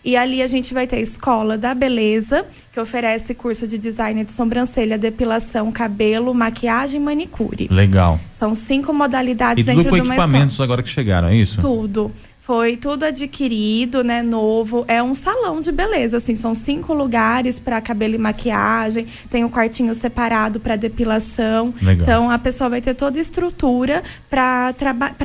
E 0.04 0.18
ali 0.18 0.42
a 0.42 0.46
gente 0.46 0.74
vai 0.74 0.86
ter 0.86 0.96
a 0.96 1.00
Escola 1.00 1.56
da 1.56 1.74
Beleza, 1.74 2.44
que 2.70 2.78
oferece 2.78 3.34
curso 3.34 3.66
de 3.66 3.78
design 3.78 4.22
de 4.22 4.30
sobrancelha, 4.30 4.98
depilação, 4.98 5.72
cabelo, 5.72 6.34
maquiagem 6.34 7.00
e 7.00 7.02
manicure. 7.02 7.68
Legal. 7.70 8.20
São 8.30 8.54
cinco 8.54 8.92
modalidades 8.92 9.62
e 9.62 9.66
dentro 9.66 9.84
tudo 9.84 9.92
com 9.92 9.96
equipamentos 9.96 10.60
agora 10.60 10.82
que 10.82 10.90
chegaram, 10.90 11.28
é 11.28 11.36
isso? 11.36 11.58
Tudo. 11.62 12.12
Foi 12.46 12.76
tudo 12.76 13.04
adquirido, 13.04 14.04
né, 14.04 14.22
novo. 14.22 14.84
É 14.86 15.02
um 15.02 15.14
salão 15.14 15.60
de 15.60 15.72
beleza, 15.72 16.18
assim, 16.18 16.36
são 16.36 16.54
cinco 16.54 16.92
lugares 16.92 17.58
para 17.58 17.80
cabelo 17.80 18.16
e 18.16 18.18
maquiagem, 18.18 19.06
tem 19.30 19.42
um 19.42 19.48
quartinho 19.48 19.94
separado 19.94 20.60
para 20.60 20.76
depilação. 20.76 21.72
Legal. 21.80 22.02
Então 22.02 22.30
a 22.30 22.38
pessoa 22.38 22.68
vai 22.68 22.82
ter 22.82 22.92
toda 22.92 23.18
a 23.18 23.22
estrutura 23.22 24.02
para 24.28 24.74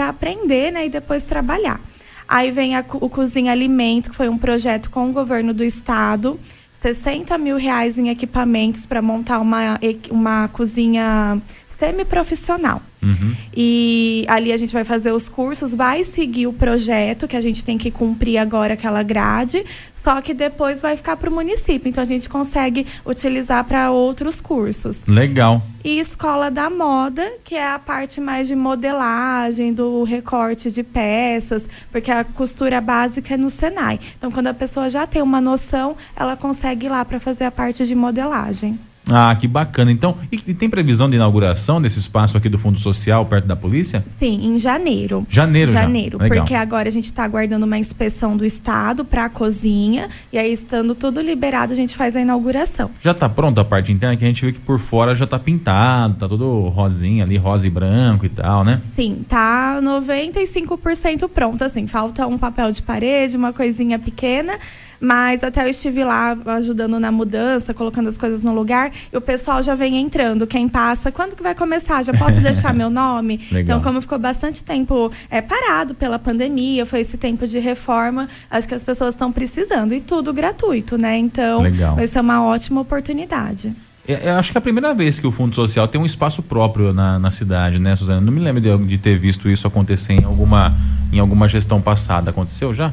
aprender, 0.07 0.71
né, 0.71 0.85
e 0.85 0.89
depois 0.89 1.25
trabalhar. 1.25 1.81
Aí 2.25 2.51
vem 2.51 2.77
a, 2.77 2.85
o 2.93 3.09
Cozinha 3.09 3.51
Alimento, 3.51 4.11
que 4.11 4.15
foi 4.15 4.29
um 4.29 4.37
projeto 4.37 4.89
com 4.89 5.09
o 5.09 5.11
governo 5.11 5.53
do 5.53 5.63
estado. 5.63 6.39
60 6.81 7.37
mil 7.37 7.57
reais 7.57 7.97
em 7.97 8.07
equipamentos 8.07 8.85
para 8.85 9.01
montar 9.01 9.39
uma, 9.39 9.77
uma 10.09 10.47
cozinha 10.47 11.41
semi-profissional. 11.79 12.81
Uhum. 13.01 13.33
E 13.55 14.25
ali 14.27 14.51
a 14.51 14.57
gente 14.57 14.73
vai 14.73 14.83
fazer 14.83 15.13
os 15.13 15.29
cursos, 15.29 15.73
vai 15.73 16.03
seguir 16.03 16.47
o 16.47 16.51
projeto 16.51 17.29
que 17.29 17.37
a 17.37 17.41
gente 17.41 17.63
tem 17.63 17.77
que 17.77 17.89
cumprir 17.89 18.37
agora 18.37 18.73
aquela 18.73 19.01
grade, 19.01 19.63
só 19.93 20.21
que 20.21 20.33
depois 20.33 20.81
vai 20.81 20.97
ficar 20.97 21.15
para 21.15 21.29
o 21.29 21.33
município. 21.33 21.87
Então 21.87 22.03
a 22.03 22.05
gente 22.05 22.27
consegue 22.27 22.85
utilizar 23.05 23.63
para 23.63 23.91
outros 23.91 24.41
cursos. 24.41 25.05
Legal. 25.07 25.63
E 25.81 25.97
escola 25.97 26.51
da 26.51 26.69
moda, 26.69 27.25
que 27.45 27.55
é 27.55 27.65
a 27.65 27.79
parte 27.79 28.19
mais 28.19 28.49
de 28.49 28.55
modelagem, 28.55 29.71
do 29.71 30.03
recorte 30.03 30.69
de 30.69 30.83
peças, 30.83 31.69
porque 31.89 32.11
a 32.11 32.25
costura 32.25 32.81
básica 32.81 33.35
é 33.35 33.37
no 33.37 33.49
Senai. 33.49 33.97
Então 34.17 34.29
quando 34.29 34.47
a 34.47 34.53
pessoa 34.53 34.89
já 34.89 35.07
tem 35.07 35.21
uma 35.21 35.39
noção, 35.39 35.95
ela 36.13 36.35
consegue 36.35 36.87
ir 36.87 36.89
lá 36.89 37.05
para 37.05 37.21
fazer 37.21 37.45
a 37.45 37.51
parte 37.51 37.87
de 37.87 37.95
modelagem. 37.95 38.77
Ah, 39.09 39.35
que 39.35 39.47
bacana. 39.47 39.91
Então, 39.91 40.17
e, 40.31 40.37
tem 40.37 40.69
previsão 40.69 41.09
de 41.09 41.15
inauguração 41.15 41.81
desse 41.81 41.99
espaço 41.99 42.37
aqui 42.37 42.49
do 42.49 42.57
Fundo 42.57 42.79
Social 42.79 43.25
perto 43.25 43.45
da 43.45 43.55
polícia? 43.55 44.03
Sim, 44.05 44.47
em 44.47 44.59
janeiro. 44.59 45.25
Janeiro, 45.29 45.71
Janeiro, 45.71 46.17
já. 46.19 46.27
porque 46.27 46.53
agora 46.53 46.87
a 46.87 46.91
gente 46.91 47.05
está 47.05 47.23
aguardando 47.23 47.65
uma 47.65 47.77
inspeção 47.77 48.37
do 48.37 48.45
Estado 48.45 49.03
para 49.03 49.25
a 49.25 49.29
cozinha 49.29 50.09
e 50.31 50.37
aí 50.37 50.51
estando 50.51 50.93
tudo 50.93 51.21
liberado 51.21 51.73
a 51.73 51.75
gente 51.75 51.95
faz 51.95 52.15
a 52.15 52.21
inauguração. 52.21 52.91
Já 53.01 53.11
está 53.11 53.27
pronta 53.27 53.61
a 53.61 53.65
parte 53.65 53.91
interna 53.91 54.15
que 54.15 54.23
a 54.23 54.27
gente 54.27 54.45
vê 54.45 54.51
que 54.51 54.59
por 54.59 54.79
fora 54.79 55.15
já 55.15 55.25
está 55.25 55.39
pintado, 55.39 56.15
tá 56.15 56.27
tudo 56.27 56.69
rosinha 56.69 57.23
ali, 57.23 57.37
rosa 57.37 57.67
e 57.67 57.69
branco 57.69 58.25
e 58.25 58.29
tal, 58.29 58.63
né? 58.63 58.75
Sim, 58.75 59.23
tá 59.27 59.79
95% 59.81 61.29
pronto, 61.29 61.63
assim, 61.63 61.87
falta 61.87 62.27
um 62.27 62.37
papel 62.37 62.71
de 62.71 62.81
parede, 62.81 63.37
uma 63.37 63.53
coisinha 63.53 63.97
pequena 63.97 64.53
mas 64.99 65.43
até 65.43 65.63
eu 65.63 65.69
estive 65.69 66.03
lá 66.03 66.37
ajudando 66.45 66.99
na 66.99 67.11
mudança, 67.11 67.73
colocando 67.73 68.09
as 68.09 68.17
coisas 68.17 68.43
no 68.43 68.53
lugar, 68.53 68.91
e 69.11 69.17
o 69.17 69.21
pessoal 69.21 69.61
já 69.61 69.75
vem 69.75 69.97
entrando. 69.97 70.45
Quem 70.47 70.67
passa, 70.67 71.11
quando 71.11 71.35
que 71.35 71.43
vai 71.43 71.55
começar? 71.55 72.03
Já 72.03 72.13
posso 72.13 72.39
deixar 72.41 72.73
meu 72.73 72.89
nome? 72.89 73.39
Então, 73.51 73.81
como 73.81 74.01
ficou 74.01 74.19
bastante 74.19 74.63
tempo 74.63 75.11
é, 75.29 75.41
parado 75.41 75.93
pela 75.93 76.19
pandemia, 76.19 76.85
foi 76.85 77.01
esse 77.01 77.17
tempo 77.17 77.47
de 77.47 77.59
reforma, 77.59 78.27
acho 78.49 78.67
que 78.67 78.73
as 78.73 78.83
pessoas 78.83 79.13
estão 79.13 79.31
precisando. 79.31 79.93
E 79.93 79.99
tudo 79.99 80.33
gratuito, 80.33 80.97
né? 80.97 81.17
Então, 81.17 81.61
Legal. 81.61 81.95
vai 81.95 82.07
ser 82.07 82.19
uma 82.19 82.43
ótima 82.43 82.81
oportunidade. 82.81 83.73
É, 84.07 84.31
acho 84.31 84.51
que 84.51 84.57
é 84.57 84.59
a 84.59 84.61
primeira 84.61 84.91
vez 84.91 85.19
que 85.19 85.27
o 85.27 85.31
Fundo 85.31 85.53
Social 85.53 85.87
tem 85.87 86.01
um 86.01 86.05
espaço 86.05 86.41
próprio 86.41 86.91
na, 86.91 87.19
na 87.19 87.29
cidade, 87.29 87.77
né, 87.77 87.95
Suzana? 87.95 88.19
Não 88.19 88.33
me 88.33 88.39
lembro 88.39 88.59
de, 88.59 88.75
de, 88.87 88.97
ter 88.97 89.19
visto 89.19 89.47
isso 89.47 89.67
acontecer 89.67 90.13
em 90.13 90.23
alguma, 90.23 90.75
em 91.13 91.19
alguma 91.19 91.47
gestão 91.47 91.79
passada. 91.79 92.31
Aconteceu 92.31 92.73
já? 92.73 92.91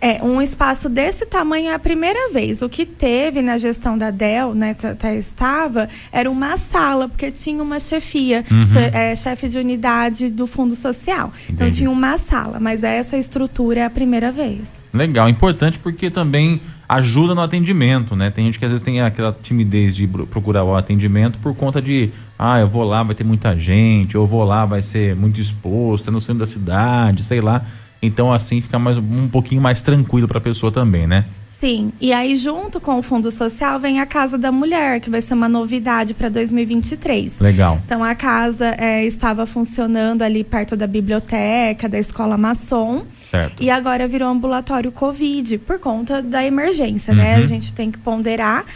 É, 0.00 0.22
um 0.22 0.42
espaço 0.42 0.88
desse 0.88 1.24
tamanho 1.26 1.68
é 1.68 1.74
a 1.74 1.78
primeira 1.78 2.30
vez. 2.32 2.60
O 2.62 2.68
que 2.68 2.84
teve 2.84 3.40
na 3.40 3.56
gestão 3.56 3.96
da 3.96 4.10
Dell, 4.10 4.54
né, 4.54 4.74
que 4.74 4.84
eu 4.84 4.90
até 4.90 5.16
estava, 5.16 5.88
era 6.12 6.30
uma 6.30 6.56
sala, 6.56 7.08
porque 7.08 7.30
tinha 7.30 7.62
uma 7.62 7.80
chefia, 7.80 8.44
uhum. 8.50 8.62
che, 8.62 8.78
é, 8.78 9.16
chefe 9.16 9.48
de 9.48 9.58
unidade 9.58 10.30
do 10.30 10.46
Fundo 10.46 10.76
Social. 10.76 11.32
Então, 11.44 11.54
Entendi. 11.54 11.54
Então 11.54 11.70
tinha 11.70 11.90
uma 11.90 12.18
sala, 12.18 12.60
mas 12.60 12.84
essa 12.84 13.16
estrutura 13.16 13.80
é 13.80 13.84
a 13.84 13.90
primeira 13.90 14.30
vez. 14.30 14.82
Legal, 14.92 15.28
importante 15.28 15.78
porque 15.78 16.10
também 16.10 16.60
ajuda 16.88 17.34
no 17.34 17.40
atendimento, 17.40 18.14
né? 18.14 18.30
Tem 18.30 18.44
gente 18.44 18.58
que 18.58 18.64
às 18.64 18.70
vezes 18.70 18.84
tem 18.84 19.00
aquela 19.00 19.32
timidez 19.32 19.96
de 19.96 20.06
procurar 20.06 20.62
o 20.62 20.76
atendimento 20.76 21.38
por 21.38 21.54
conta 21.54 21.82
de, 21.82 22.10
ah, 22.38 22.60
eu 22.60 22.68
vou 22.68 22.84
lá, 22.84 23.02
vai 23.02 23.14
ter 23.14 23.24
muita 23.24 23.56
gente, 23.56 24.16
ou 24.16 24.24
eu 24.24 24.28
vou 24.28 24.44
lá, 24.44 24.64
vai 24.64 24.82
ser 24.82 25.16
muito 25.16 25.40
exposto, 25.40 26.10
é 26.10 26.12
no 26.12 26.20
centro 26.20 26.40
da 26.40 26.46
cidade, 26.46 27.24
sei 27.24 27.40
lá. 27.40 27.64
Então 28.00 28.32
assim 28.32 28.60
fica 28.60 28.78
mais 28.78 28.98
um 28.98 29.28
pouquinho 29.28 29.60
mais 29.60 29.82
tranquilo 29.82 30.28
para 30.28 30.38
a 30.38 30.40
pessoa 30.40 30.70
também, 30.70 31.06
né? 31.06 31.24
Sim, 31.58 31.90
e 31.98 32.12
aí 32.12 32.36
junto 32.36 32.78
com 32.78 32.98
o 32.98 33.02
Fundo 33.02 33.30
Social 33.30 33.80
vem 33.80 33.98
a 33.98 34.04
Casa 34.04 34.36
da 34.36 34.52
Mulher, 34.52 35.00
que 35.00 35.08
vai 35.08 35.22
ser 35.22 35.32
uma 35.32 35.48
novidade 35.48 36.12
para 36.12 36.28
2023. 36.28 37.40
Legal. 37.40 37.80
Então 37.86 38.04
a 38.04 38.14
casa 38.14 38.74
é, 38.78 39.06
estava 39.06 39.46
funcionando 39.46 40.20
ali 40.20 40.44
perto 40.44 40.76
da 40.76 40.86
biblioteca, 40.86 41.88
da 41.88 41.98
escola 41.98 42.36
maçom. 42.36 43.06
Certo. 43.30 43.62
E 43.62 43.70
agora 43.70 44.06
virou 44.06 44.28
ambulatório 44.28 44.92
Covid, 44.92 45.56
por 45.58 45.78
conta 45.78 46.20
da 46.22 46.44
emergência, 46.44 47.14
né? 47.14 47.38
Uhum. 47.38 47.44
A 47.44 47.46
gente 47.46 47.72
tem 47.72 47.90
que 47.90 47.98
ponderar. 47.98 48.66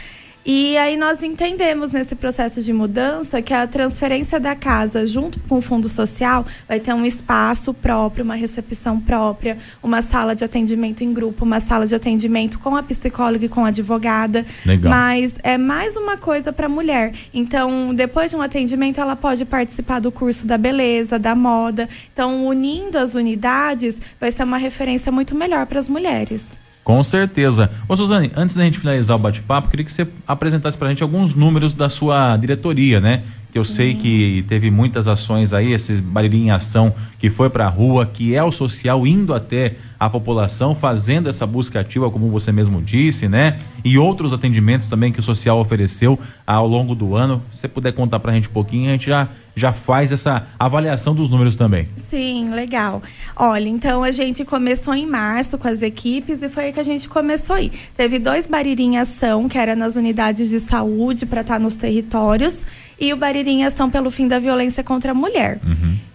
E 0.43 0.75
aí 0.77 0.97
nós 0.97 1.21
entendemos 1.21 1.91
nesse 1.91 2.15
processo 2.15 2.61
de 2.61 2.73
mudança 2.73 3.41
que 3.41 3.53
a 3.53 3.67
transferência 3.67 4.39
da 4.39 4.55
casa 4.55 5.05
junto 5.05 5.39
com 5.41 5.59
o 5.59 5.61
fundo 5.61 5.87
social 5.87 6.45
vai 6.67 6.79
ter 6.79 6.93
um 6.93 7.05
espaço 7.05 7.73
próprio, 7.73 8.25
uma 8.25 8.33
recepção 8.33 8.99
própria, 8.99 9.57
uma 9.83 10.01
sala 10.01 10.33
de 10.33 10.43
atendimento 10.43 11.03
em 11.03 11.13
grupo, 11.13 11.45
uma 11.45 11.59
sala 11.59 11.85
de 11.85 11.93
atendimento 11.93 12.57
com 12.57 12.75
a 12.75 12.81
psicóloga 12.81 13.45
e 13.45 13.49
com 13.49 13.63
a 13.65 13.67
advogada. 13.67 14.43
Legal. 14.65 14.91
Mas 14.91 15.37
é 15.43 15.57
mais 15.57 15.95
uma 15.95 16.17
coisa 16.17 16.51
para 16.51 16.65
a 16.65 16.69
mulher. 16.69 17.13
Então, 17.31 17.93
depois 17.93 18.31
de 18.31 18.37
um 18.37 18.41
atendimento, 18.41 18.99
ela 18.99 19.15
pode 19.15 19.45
participar 19.45 19.99
do 19.99 20.11
curso 20.11 20.47
da 20.47 20.57
beleza, 20.57 21.19
da 21.19 21.35
moda. 21.35 21.87
Então, 22.11 22.47
unindo 22.47 22.97
as 22.97 23.13
unidades, 23.13 24.01
vai 24.19 24.31
ser 24.31 24.43
uma 24.43 24.57
referência 24.57 25.11
muito 25.11 25.35
melhor 25.35 25.67
para 25.67 25.77
as 25.77 25.87
mulheres. 25.87 26.60
Com 26.83 27.03
certeza. 27.03 27.69
Ô 27.87 27.95
Suzane, 27.95 28.31
antes 28.35 28.55
da 28.55 28.63
gente 28.63 28.79
finalizar 28.79 29.15
o 29.15 29.19
bate-papo, 29.19 29.69
queria 29.69 29.85
que 29.85 29.91
você 29.91 30.07
apresentasse 30.27 30.77
pra 30.77 30.89
gente 30.89 31.03
alguns 31.03 31.35
números 31.35 31.75
da 31.75 31.89
sua 31.89 32.35
diretoria, 32.37 32.99
né? 32.99 33.21
Que 33.51 33.59
eu 33.59 33.63
sei 33.63 33.93
que 33.93 34.43
teve 34.47 34.71
muitas 34.71 35.07
ações 35.07 35.53
aí, 35.53 35.73
esses 35.73 35.99
Bariri 35.99 36.37
em 36.37 36.51
Ação, 36.51 36.93
que 37.19 37.29
foi 37.29 37.49
pra 37.49 37.67
rua, 37.67 38.05
que 38.05 38.33
é 38.33 38.41
o 38.41 38.51
social 38.51 39.05
indo 39.05 39.33
até 39.33 39.75
a 39.99 40.09
população, 40.09 40.73
fazendo 40.73 41.29
essa 41.29 41.45
busca 41.45 41.81
ativa, 41.81 42.09
como 42.09 42.29
você 42.29 42.51
mesmo 42.51 42.81
disse, 42.81 43.27
né? 43.27 43.59
E 43.83 43.97
outros 43.97 44.33
atendimentos 44.33 44.87
também 44.87 45.11
que 45.11 45.19
o 45.19 45.23
social 45.23 45.59
ofereceu 45.59 46.17
ao 46.47 46.65
longo 46.65 46.95
do 46.95 47.15
ano. 47.15 47.43
Se 47.51 47.59
você 47.59 47.67
puder 47.67 47.91
contar 47.91 48.19
pra 48.19 48.33
gente 48.33 48.47
um 48.47 48.53
pouquinho, 48.53 48.89
a 48.89 48.93
gente 48.93 49.07
já, 49.07 49.27
já 49.55 49.71
faz 49.71 50.11
essa 50.11 50.47
avaliação 50.57 51.13
dos 51.13 51.29
números 51.29 51.55
também. 51.55 51.85
Sim, 51.95 52.51
legal. 52.51 53.01
Olha, 53.35 53.67
então 53.67 54.03
a 54.03 54.11
gente 54.11 54.45
começou 54.45 54.93
em 54.93 55.05
março 55.05 55.57
com 55.57 55.67
as 55.67 55.81
equipes 55.81 56.41
e 56.41 56.49
foi 56.49 56.65
aí 56.65 56.73
que 56.73 56.79
a 56.79 56.83
gente 56.83 57.09
começou 57.09 57.55
aí. 57.55 57.71
Teve 57.95 58.19
dois 58.19 58.47
Bariri 58.47 58.83
em 58.83 58.97
Ação, 58.97 59.49
que 59.49 59.57
era 59.57 59.75
nas 59.75 59.95
unidades 59.95 60.49
de 60.49 60.59
saúde 60.59 61.25
para 61.25 61.41
estar 61.41 61.59
nos 61.59 61.75
territórios, 61.75 62.65
e 62.99 63.11
o 63.11 63.17
Bariri 63.17 63.49
em 63.49 63.65
Ação 63.65 63.89
pelo 63.89 64.11
fim 64.11 64.27
da 64.27 64.37
violência 64.39 64.83
contra 64.83 65.11
a 65.11 65.15
mulher. 65.15 65.59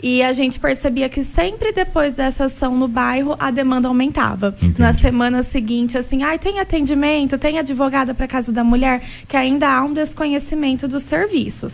E 0.03 0.23
a 0.23 0.33
gente 0.33 0.61
percebia 0.61 1.09
que 1.09 1.23
sempre 1.23 1.73
depois 1.73 2.15
dessa 2.15 2.45
ação 2.45 2.77
no 2.77 2.87
bairro, 2.87 3.35
a 3.41 3.51
demanda 3.51 3.89
aumentava. 3.89 4.55
Entendi. 4.63 4.81
Na 4.81 4.93
semana 4.93 5.43
seguinte, 5.43 5.99
assim, 5.99 6.23
ai, 6.23 6.39
tem 6.39 6.61
atendimento, 6.61 7.37
tem 7.39 7.59
advogada 7.59 8.15
para 8.15 8.29
casa 8.29 8.53
da 8.53 8.63
mulher, 8.63 9.03
que 9.27 9.37
ainda 9.37 9.69
há 9.69 9.83
um 9.83 9.93
desconhecimento 9.93 10.87
dos 10.87 11.03
serviços. 11.03 11.73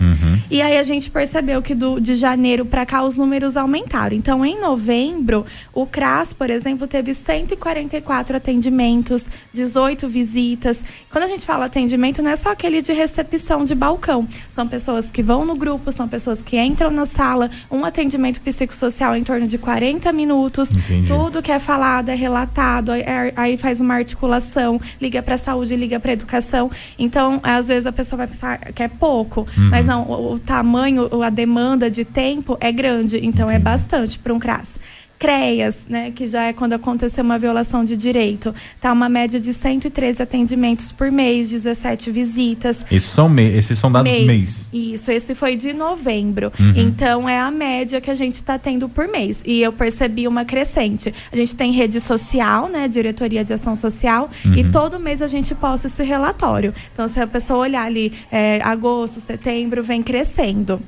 E 0.50 0.62
aí 0.62 0.78
a 0.78 0.83
gente 0.83 1.11
percebeu 1.11 1.51
que 1.61 1.75
do, 1.75 2.00
de 2.00 2.14
janeiro 2.14 2.64
para 2.64 2.87
cá 2.87 3.02
os 3.02 3.16
números 3.16 3.56
aumentaram. 3.56 4.16
Então, 4.16 4.44
em 4.47 4.59
novembro, 4.61 5.44
o 5.75 5.85
CRAS, 5.85 6.32
por 6.32 6.49
exemplo, 6.49 6.87
teve 6.87 7.12
144 7.12 8.37
atendimentos, 8.37 9.28
18 9.52 10.09
visitas. 10.09 10.85
Quando 11.11 11.25
a 11.25 11.26
gente 11.26 11.44
fala 11.44 11.66
atendimento, 11.66 12.23
não 12.23 12.30
é 12.30 12.37
só 12.37 12.50
aquele 12.52 12.80
de 12.80 12.92
recepção 12.92 13.64
de 13.64 13.75
balcão. 13.75 14.26
São 14.50 14.66
pessoas 14.68 15.11
que 15.11 15.23
vão 15.23 15.44
no 15.44 15.54
grupo, 15.56 15.90
são 15.92 16.09
pessoas 16.09 16.42
que 16.42 16.59
entram 16.59 16.90
na 16.90 17.04
sala, 17.06 17.50
um 17.71 17.85
atendimento 17.85 18.40
psicossocial 18.40 19.16
em 19.16 19.25
torno 19.25 19.47
de 19.47 19.59
40 19.59 20.12
minutos. 20.12 20.71
Entendi. 20.73 21.09
Tudo 21.09 21.42
que 21.42 21.50
é 21.52 21.59
falado 21.59 22.09
é 22.09 22.14
relatado, 22.14 22.92
aí- 22.92 23.56
faz 23.56 23.80
uma 23.80 23.94
articulação, 23.94 24.80
liga 25.00 25.23
para 25.23 25.37
saúde, 25.37 25.76
liga 25.76 25.99
para 26.00 26.12
educação. 26.12 26.71
Então, 26.99 27.40
às 27.42 27.68
vezes 27.68 27.87
a 27.87 27.92
pessoa 27.92 28.18
vai 28.18 28.26
pensar 28.26 28.59
que 28.73 28.82
é 28.82 28.88
pouco, 28.88 29.47
mas 29.71 29.87
não, 29.87 30.02
o, 30.04 30.35
o 30.35 30.38
tamanho, 30.38 31.09
a 31.23 31.30
demanda 31.42 31.90
de 31.90 32.04
tempo 32.04 32.56
é 32.61 32.70
grande, 32.70 33.18
então 33.20 33.50
é 33.50 33.58
bastante 33.58 34.16
para 34.16 34.32
um 34.32 34.38
CRAS. 34.38 34.78
CREAS, 35.22 35.87
né, 35.88 36.11
que 36.11 36.26
já 36.26 36.42
é 36.42 36.52
quando 36.52 36.72
aconteceu 36.72 37.22
uma 37.22 37.38
violação 37.38 37.84
de 37.84 37.96
direito, 37.96 38.52
tá 38.80 38.92
uma 38.92 39.08
média 39.08 39.38
de 39.38 39.52
113 39.52 40.20
atendimentos 40.20 40.90
por 40.90 41.12
mês, 41.12 41.49
17 41.49 42.11
visitas. 42.11 42.84
Esses 42.90 43.08
são, 43.08 43.28
me 43.28 43.44
esses 43.44 43.78
são 43.78 43.90
dados 43.90 44.12
do 44.12 44.26
mês. 44.26 44.68
Isso, 44.72 45.12
esse 45.12 45.32
foi 45.37 45.54
de 45.54 45.72
novembro. 45.72 46.52
Uhum. 46.58 46.72
Então 46.75 47.28
é 47.28 47.38
a 47.38 47.52
média 47.52 48.00
que 48.00 48.11
a 48.11 48.16
gente 48.16 48.34
está 48.34 48.58
tendo 48.58 48.88
por 48.88 49.06
mês. 49.06 49.44
E 49.46 49.62
eu 49.62 49.72
percebi 49.72 50.26
uma 50.26 50.44
crescente. 50.44 51.14
A 51.30 51.37
gente 51.37 51.54
tem 51.54 51.70
rede 51.70 52.00
social, 52.00 52.68
né? 52.68 52.88
Diretoria 52.88 53.44
de 53.44 53.52
Ação 53.52 53.76
Social. 53.76 54.28
Uhum. 54.44 54.54
E 54.54 54.70
todo 54.72 54.99
mês 54.99 55.22
a 55.22 55.28
gente 55.28 55.54
posta 55.54 55.87
esse 55.87 56.02
relatório. 56.02 56.75
Então, 56.92 57.06
se 57.06 57.20
a 57.20 57.28
pessoa 57.28 57.61
olhar 57.61 57.84
ali, 57.84 58.12
é, 58.30 58.61
agosto, 58.64 59.20
setembro, 59.20 59.85
vem 59.85 60.02
crescendo. 60.02 60.83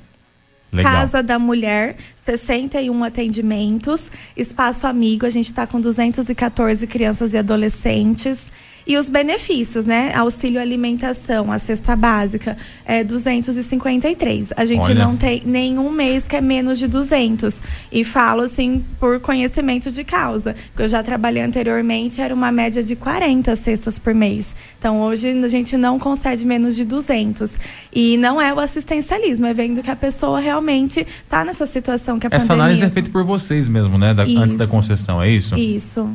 Casa 0.83 1.23
da 1.23 1.39
Mulher, 1.39 1.97
61 2.17 3.05
atendimentos. 3.05 4.11
Espaço 4.37 4.87
Amigo, 4.87 5.27
a 5.27 5.31
gente 5.31 5.47
está 5.47 5.67
com 5.67 5.81
214 5.81 6.87
crianças 6.87 7.35
e 7.35 7.39
adolescentes. 7.39 8.51
E 8.87 8.97
os 8.99 9.09
benefícios, 9.09 9.87
né? 9.87 10.13
Auxílio 10.15 10.61
alimentação, 10.61 11.51
a 11.51 11.59
cesta 11.59 11.97
básica, 11.97 12.57
é 12.85 13.03
253. 13.03 14.53
A 14.57 14.65
gente 14.65 14.85
Olha. 14.85 14.95
não 15.07 15.17
tem 15.17 15.43
nenhum 15.45 15.91
mês 15.91 16.29
que 16.29 16.37
é 16.37 16.41
menos 16.41 16.79
de 16.79 16.87
200. 16.87 17.63
E 17.91 18.05
falo 18.05 18.43
assim 18.43 18.85
por 19.01 19.19
conhecimento 19.21 19.91
de 19.91 20.05
causa. 20.05 20.55
Porque 20.69 20.83
eu 20.83 20.89
já 20.89 21.03
trabalhei 21.03 21.43
anteriormente, 21.43 22.21
era 22.21 22.35
uma 22.35 22.53
média 22.53 22.83
de 22.83 22.95
40 22.95 23.57
cestas 23.57 23.99
por 23.99 24.15
mês. 24.15 24.55
Então 24.79 25.01
hoje 25.01 25.29
a 25.31 25.49
gente 25.49 25.77
não 25.77 25.99
concede 25.99 26.45
menos 26.45 26.77
de 26.77 26.85
200. 26.85 27.59
E 27.93 28.17
não 28.19 28.41
é 28.41 28.53
o 28.53 28.61
assistencialismo, 28.61 29.47
é 29.47 29.55
vendo 29.55 29.83
que 29.83 29.91
a 29.91 29.97
pessoa 29.97 30.41
realmente 30.41 31.01
está 31.01 31.45
nessa 31.45 31.65
situação 31.67 32.19
que 32.19 32.27
a 32.27 32.29
Essa 32.31 32.49
pandemia... 32.49 32.65
análise 32.65 32.85
é 32.85 32.91
feita 32.91 33.09
por 33.11 33.25
vocês 33.25 33.69
mesmo, 33.69 33.97
né? 33.97 34.13
Da- 34.13 34.25
antes 34.25 34.57
da 34.57 34.67
concessão, 34.67 35.23
é 35.23 35.31
isso? 35.31 35.55
Isso. 35.57 36.11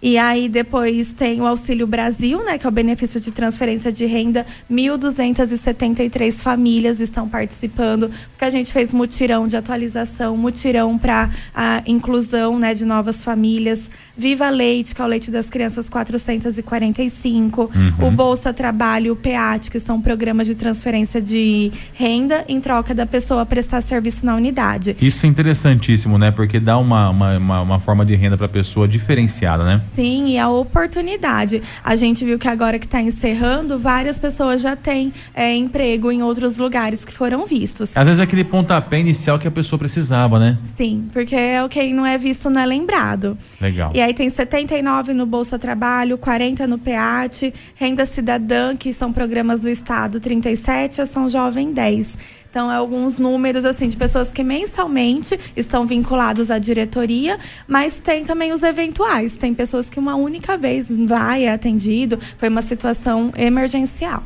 E 0.00 0.16
aí 0.16 0.48
depois 0.48 1.12
tem 1.12 1.40
o 1.40 1.46
Auxílio 1.46 1.86
Brasil, 1.86 2.44
né, 2.44 2.56
que 2.56 2.64
é 2.64 2.68
o 2.68 2.72
benefício 2.72 3.20
de 3.20 3.32
transferência 3.32 3.90
de 3.90 4.06
renda. 4.06 4.46
1.273 4.70 6.40
famílias 6.40 7.00
estão 7.00 7.28
participando, 7.28 8.10
porque 8.30 8.44
a 8.44 8.50
gente 8.50 8.72
fez 8.72 8.92
mutirão 8.92 9.46
de 9.46 9.56
atualização, 9.56 10.36
mutirão 10.36 10.96
para 10.96 11.28
a 11.54 11.82
inclusão, 11.86 12.58
né, 12.58 12.74
de 12.74 12.84
novas 12.84 13.24
famílias. 13.24 13.90
Viva 14.16 14.48
Leite, 14.50 14.94
que 14.94 15.02
é 15.02 15.04
o 15.04 15.08
leite 15.08 15.30
das 15.30 15.50
crianças 15.50 15.88
445. 15.88 17.70
O 18.00 18.10
Bolsa 18.10 18.52
Trabalho, 18.52 19.12
o 19.12 19.16
PEAT, 19.16 19.70
que 19.70 19.80
são 19.80 20.00
programas 20.00 20.46
de 20.46 20.54
transferência 20.54 21.20
de 21.20 21.72
renda 21.92 22.44
em 22.48 22.60
troca 22.60 22.94
da 22.94 23.06
pessoa 23.06 23.44
prestar 23.44 23.80
serviço 23.80 24.24
na 24.24 24.34
unidade. 24.36 24.96
Isso 25.00 25.26
é 25.26 25.28
interessantíssimo, 25.28 26.18
né? 26.18 26.30
Porque 26.30 26.60
dá 26.60 26.78
uma, 26.78 27.10
uma, 27.10 27.36
uma, 27.36 27.60
uma 27.62 27.80
forma 27.80 28.04
de 28.04 28.14
renda 28.14 28.36
para 28.36 28.46
a 28.46 28.48
pessoa 28.48 28.86
diferenciada, 28.86 29.64
né? 29.64 29.80
Sim, 29.94 30.28
e 30.28 30.38
a 30.38 30.48
oportunidade. 30.48 31.62
A 31.84 31.96
gente 31.96 32.24
viu 32.24 32.38
que 32.38 32.48
agora 32.48 32.78
que 32.78 32.86
está 32.86 33.00
encerrando, 33.00 33.78
várias 33.78 34.18
pessoas 34.18 34.60
já 34.60 34.76
têm 34.76 35.12
é, 35.34 35.54
emprego 35.54 36.10
em 36.10 36.22
outros 36.22 36.58
lugares 36.58 37.04
que 37.04 37.12
foram 37.12 37.46
vistos. 37.46 37.96
Às 37.96 38.04
vezes 38.04 38.20
é 38.20 38.22
aquele 38.22 38.44
pontapé 38.44 39.00
inicial 39.00 39.38
que 39.38 39.48
a 39.48 39.50
pessoa 39.50 39.78
precisava, 39.78 40.38
né? 40.38 40.58
Sim, 40.62 41.08
porque 41.12 41.34
é 41.34 41.62
o 41.62 41.68
que 41.68 41.92
não 41.92 42.06
é 42.06 42.16
visto 42.16 42.48
não 42.50 42.60
é 42.60 42.66
lembrado. 42.66 43.36
Legal. 43.60 43.92
E 43.94 44.00
aí 44.00 44.14
tem 44.14 44.28
79 44.28 45.12
no 45.14 45.26
Bolsa 45.26 45.58
Trabalho, 45.58 46.18
40 46.18 46.66
no 46.66 46.78
PEAT, 46.78 47.52
Renda 47.74 48.04
Cidadã, 48.04 48.76
que 48.76 48.92
são 48.92 49.12
programas 49.12 49.62
do 49.62 49.68
Estado, 49.68 50.20
37, 50.20 51.00
Ação 51.00 51.28
Jovem 51.28 51.72
10. 51.72 52.18
Então, 52.50 52.72
é 52.72 52.76
alguns 52.76 53.18
números 53.18 53.64
assim 53.64 53.88
de 53.88 53.96
pessoas 53.96 54.32
que 54.32 54.42
mensalmente 54.42 55.38
estão 55.54 55.86
vinculados 55.86 56.50
à 56.50 56.58
diretoria, 56.58 57.38
mas 57.66 58.00
tem 58.00 58.24
também 58.24 58.52
os 58.52 58.62
eventuais. 58.62 59.36
Tem 59.36 59.52
pessoas 59.52 59.77
que 59.90 59.98
uma 59.98 60.16
única 60.16 60.56
vez 60.56 60.90
vai, 61.06 61.44
é 61.44 61.52
atendido, 61.52 62.18
foi 62.38 62.48
uma 62.48 62.62
situação 62.62 63.32
emergencial. 63.36 64.24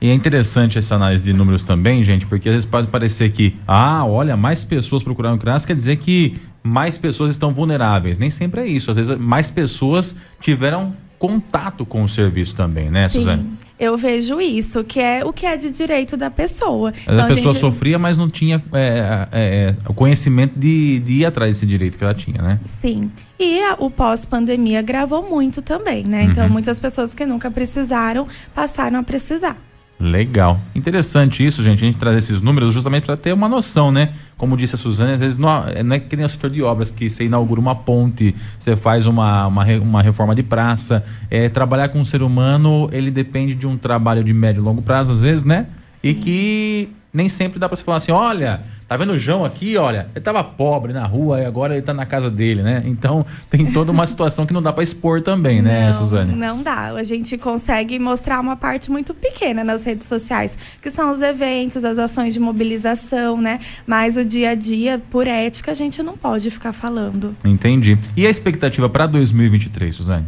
E 0.00 0.08
é 0.08 0.14
interessante 0.14 0.78
essa 0.78 0.94
análise 0.94 1.24
de 1.24 1.32
números 1.32 1.64
também, 1.64 2.04
gente, 2.04 2.24
porque 2.24 2.48
às 2.48 2.54
vezes 2.54 2.66
pode 2.66 2.86
parecer 2.86 3.32
que, 3.32 3.56
ah, 3.66 4.04
olha, 4.06 4.36
mais 4.36 4.64
pessoas 4.64 5.02
procuraram 5.02 5.36
o 5.36 5.38
CRAS, 5.38 5.66
quer 5.66 5.74
dizer 5.74 5.96
que 5.96 6.36
mais 6.62 6.96
pessoas 6.96 7.32
estão 7.32 7.52
vulneráveis. 7.52 8.18
Nem 8.18 8.30
sempre 8.30 8.60
é 8.60 8.66
isso. 8.66 8.90
Às 8.90 8.96
vezes 8.96 9.18
mais 9.18 9.50
pessoas 9.50 10.16
tiveram 10.40 10.94
contato 11.18 11.84
com 11.84 12.02
o 12.02 12.08
serviço 12.08 12.54
também, 12.54 12.90
né, 12.90 13.08
Suzane? 13.08 13.58
Eu 13.78 13.96
vejo 13.96 14.40
isso, 14.40 14.82
que 14.82 14.98
é 14.98 15.24
o 15.24 15.32
que 15.32 15.46
é 15.46 15.56
de 15.56 15.70
direito 15.70 16.16
da 16.16 16.28
pessoa. 16.30 16.90
Vezes 16.90 17.08
a 17.20 17.26
pessoa 17.28 17.54
sofria, 17.54 17.98
mas 17.98 18.18
não 18.18 18.28
tinha 18.28 18.62
é, 18.72 19.28
é, 19.30 19.74
é, 19.74 19.74
o 19.88 19.94
conhecimento 19.94 20.58
de, 20.58 20.98
de 20.98 21.12
ir 21.12 21.24
atrás 21.26 21.52
desse 21.52 21.64
direito 21.66 21.96
que 21.96 22.02
ela 22.02 22.14
tinha, 22.14 22.42
né? 22.42 22.58
Sim. 22.66 23.10
E 23.38 23.60
a- 23.62 23.76
o 23.78 23.88
pós-pandemia 23.90 24.82
gravou 24.82 25.22
muito 25.30 25.62
também, 25.62 26.02
né? 26.04 26.24
Então, 26.24 26.44
Uhum. 26.46 26.50
muitas 26.52 26.80
pessoas 26.80 27.14
que 27.14 27.24
nunca 27.24 27.50
precisaram 27.50 28.26
passaram 28.54 28.98
a 28.98 29.02
precisar. 29.04 29.56
Legal. 30.00 30.60
Interessante 30.76 31.44
isso, 31.44 31.62
gente. 31.62 31.82
A 31.82 31.86
gente 31.86 31.98
traz 31.98 32.16
esses 32.16 32.40
números 32.40 32.72
justamente 32.72 33.04
para 33.04 33.16
ter 33.16 33.32
uma 33.32 33.48
noção, 33.48 33.90
né? 33.90 34.12
Como 34.36 34.56
disse 34.56 34.76
a 34.76 34.78
Suzane, 34.78 35.12
às 35.12 35.20
vezes 35.20 35.38
não, 35.38 35.64
não 35.84 35.96
é 35.96 35.98
que 35.98 36.14
nem 36.14 36.24
o 36.24 36.28
setor 36.28 36.50
de 36.50 36.62
obras, 36.62 36.90
que 36.90 37.10
você 37.10 37.24
inaugura 37.24 37.60
uma 37.60 37.74
ponte, 37.74 38.34
você 38.58 38.76
faz 38.76 39.06
uma, 39.06 39.46
uma, 39.48 39.64
uma 39.78 40.02
reforma 40.02 40.36
de 40.36 40.42
praça. 40.44 41.04
É, 41.28 41.48
trabalhar 41.48 41.88
com 41.88 42.00
o 42.00 42.06
ser 42.06 42.22
humano, 42.22 42.88
ele 42.92 43.10
depende 43.10 43.56
de 43.56 43.66
um 43.66 43.76
trabalho 43.76 44.22
de 44.22 44.32
médio 44.32 44.60
e 44.60 44.64
longo 44.64 44.82
prazo, 44.82 45.10
às 45.10 45.20
vezes, 45.20 45.44
né? 45.44 45.66
Sim. 45.88 46.08
E 46.08 46.14
que 46.14 46.88
nem 47.12 47.28
sempre 47.28 47.58
dá 47.58 47.68
para 47.68 47.76
você 47.76 47.84
falar 47.84 47.96
assim, 47.96 48.12
olha, 48.12 48.60
tá 48.86 48.96
vendo 48.96 49.12
o 49.12 49.18
João 49.18 49.44
aqui, 49.44 49.76
olha, 49.76 50.08
ele 50.14 50.22
tava 50.22 50.42
pobre 50.44 50.92
na 50.92 51.06
rua 51.06 51.40
e 51.40 51.46
agora 51.46 51.74
ele 51.74 51.82
tá 51.82 51.94
na 51.94 52.04
casa 52.04 52.30
dele, 52.30 52.62
né? 52.62 52.82
Então 52.84 53.24
tem 53.48 53.70
toda 53.72 53.90
uma 53.90 54.06
situação 54.06 54.44
que 54.46 54.52
não 54.52 54.62
dá 54.62 54.72
para 54.72 54.82
expor 54.82 55.22
também, 55.22 55.62
né, 55.62 55.88
não, 55.88 55.94
Suzane? 55.94 56.32
Não 56.32 56.62
dá. 56.62 56.92
A 56.92 57.02
gente 57.02 57.36
consegue 57.38 57.98
mostrar 57.98 58.40
uma 58.40 58.56
parte 58.56 58.90
muito 58.90 59.14
pequena 59.14 59.64
nas 59.64 59.84
redes 59.84 60.06
sociais, 60.06 60.58
que 60.82 60.90
são 60.90 61.10
os 61.10 61.22
eventos, 61.22 61.84
as 61.84 61.98
ações 61.98 62.34
de 62.34 62.40
mobilização, 62.40 63.40
né? 63.40 63.58
Mas 63.86 64.16
o 64.16 64.24
dia 64.24 64.50
a 64.50 64.54
dia, 64.54 65.00
por 65.10 65.26
ética, 65.26 65.70
a 65.72 65.74
gente 65.74 66.02
não 66.02 66.16
pode 66.16 66.50
ficar 66.50 66.72
falando. 66.72 67.34
Entendi. 67.44 67.98
E 68.16 68.26
a 68.26 68.30
expectativa 68.30 68.88
para 68.88 69.06
2023, 69.06 69.96
Suzane? 69.96 70.26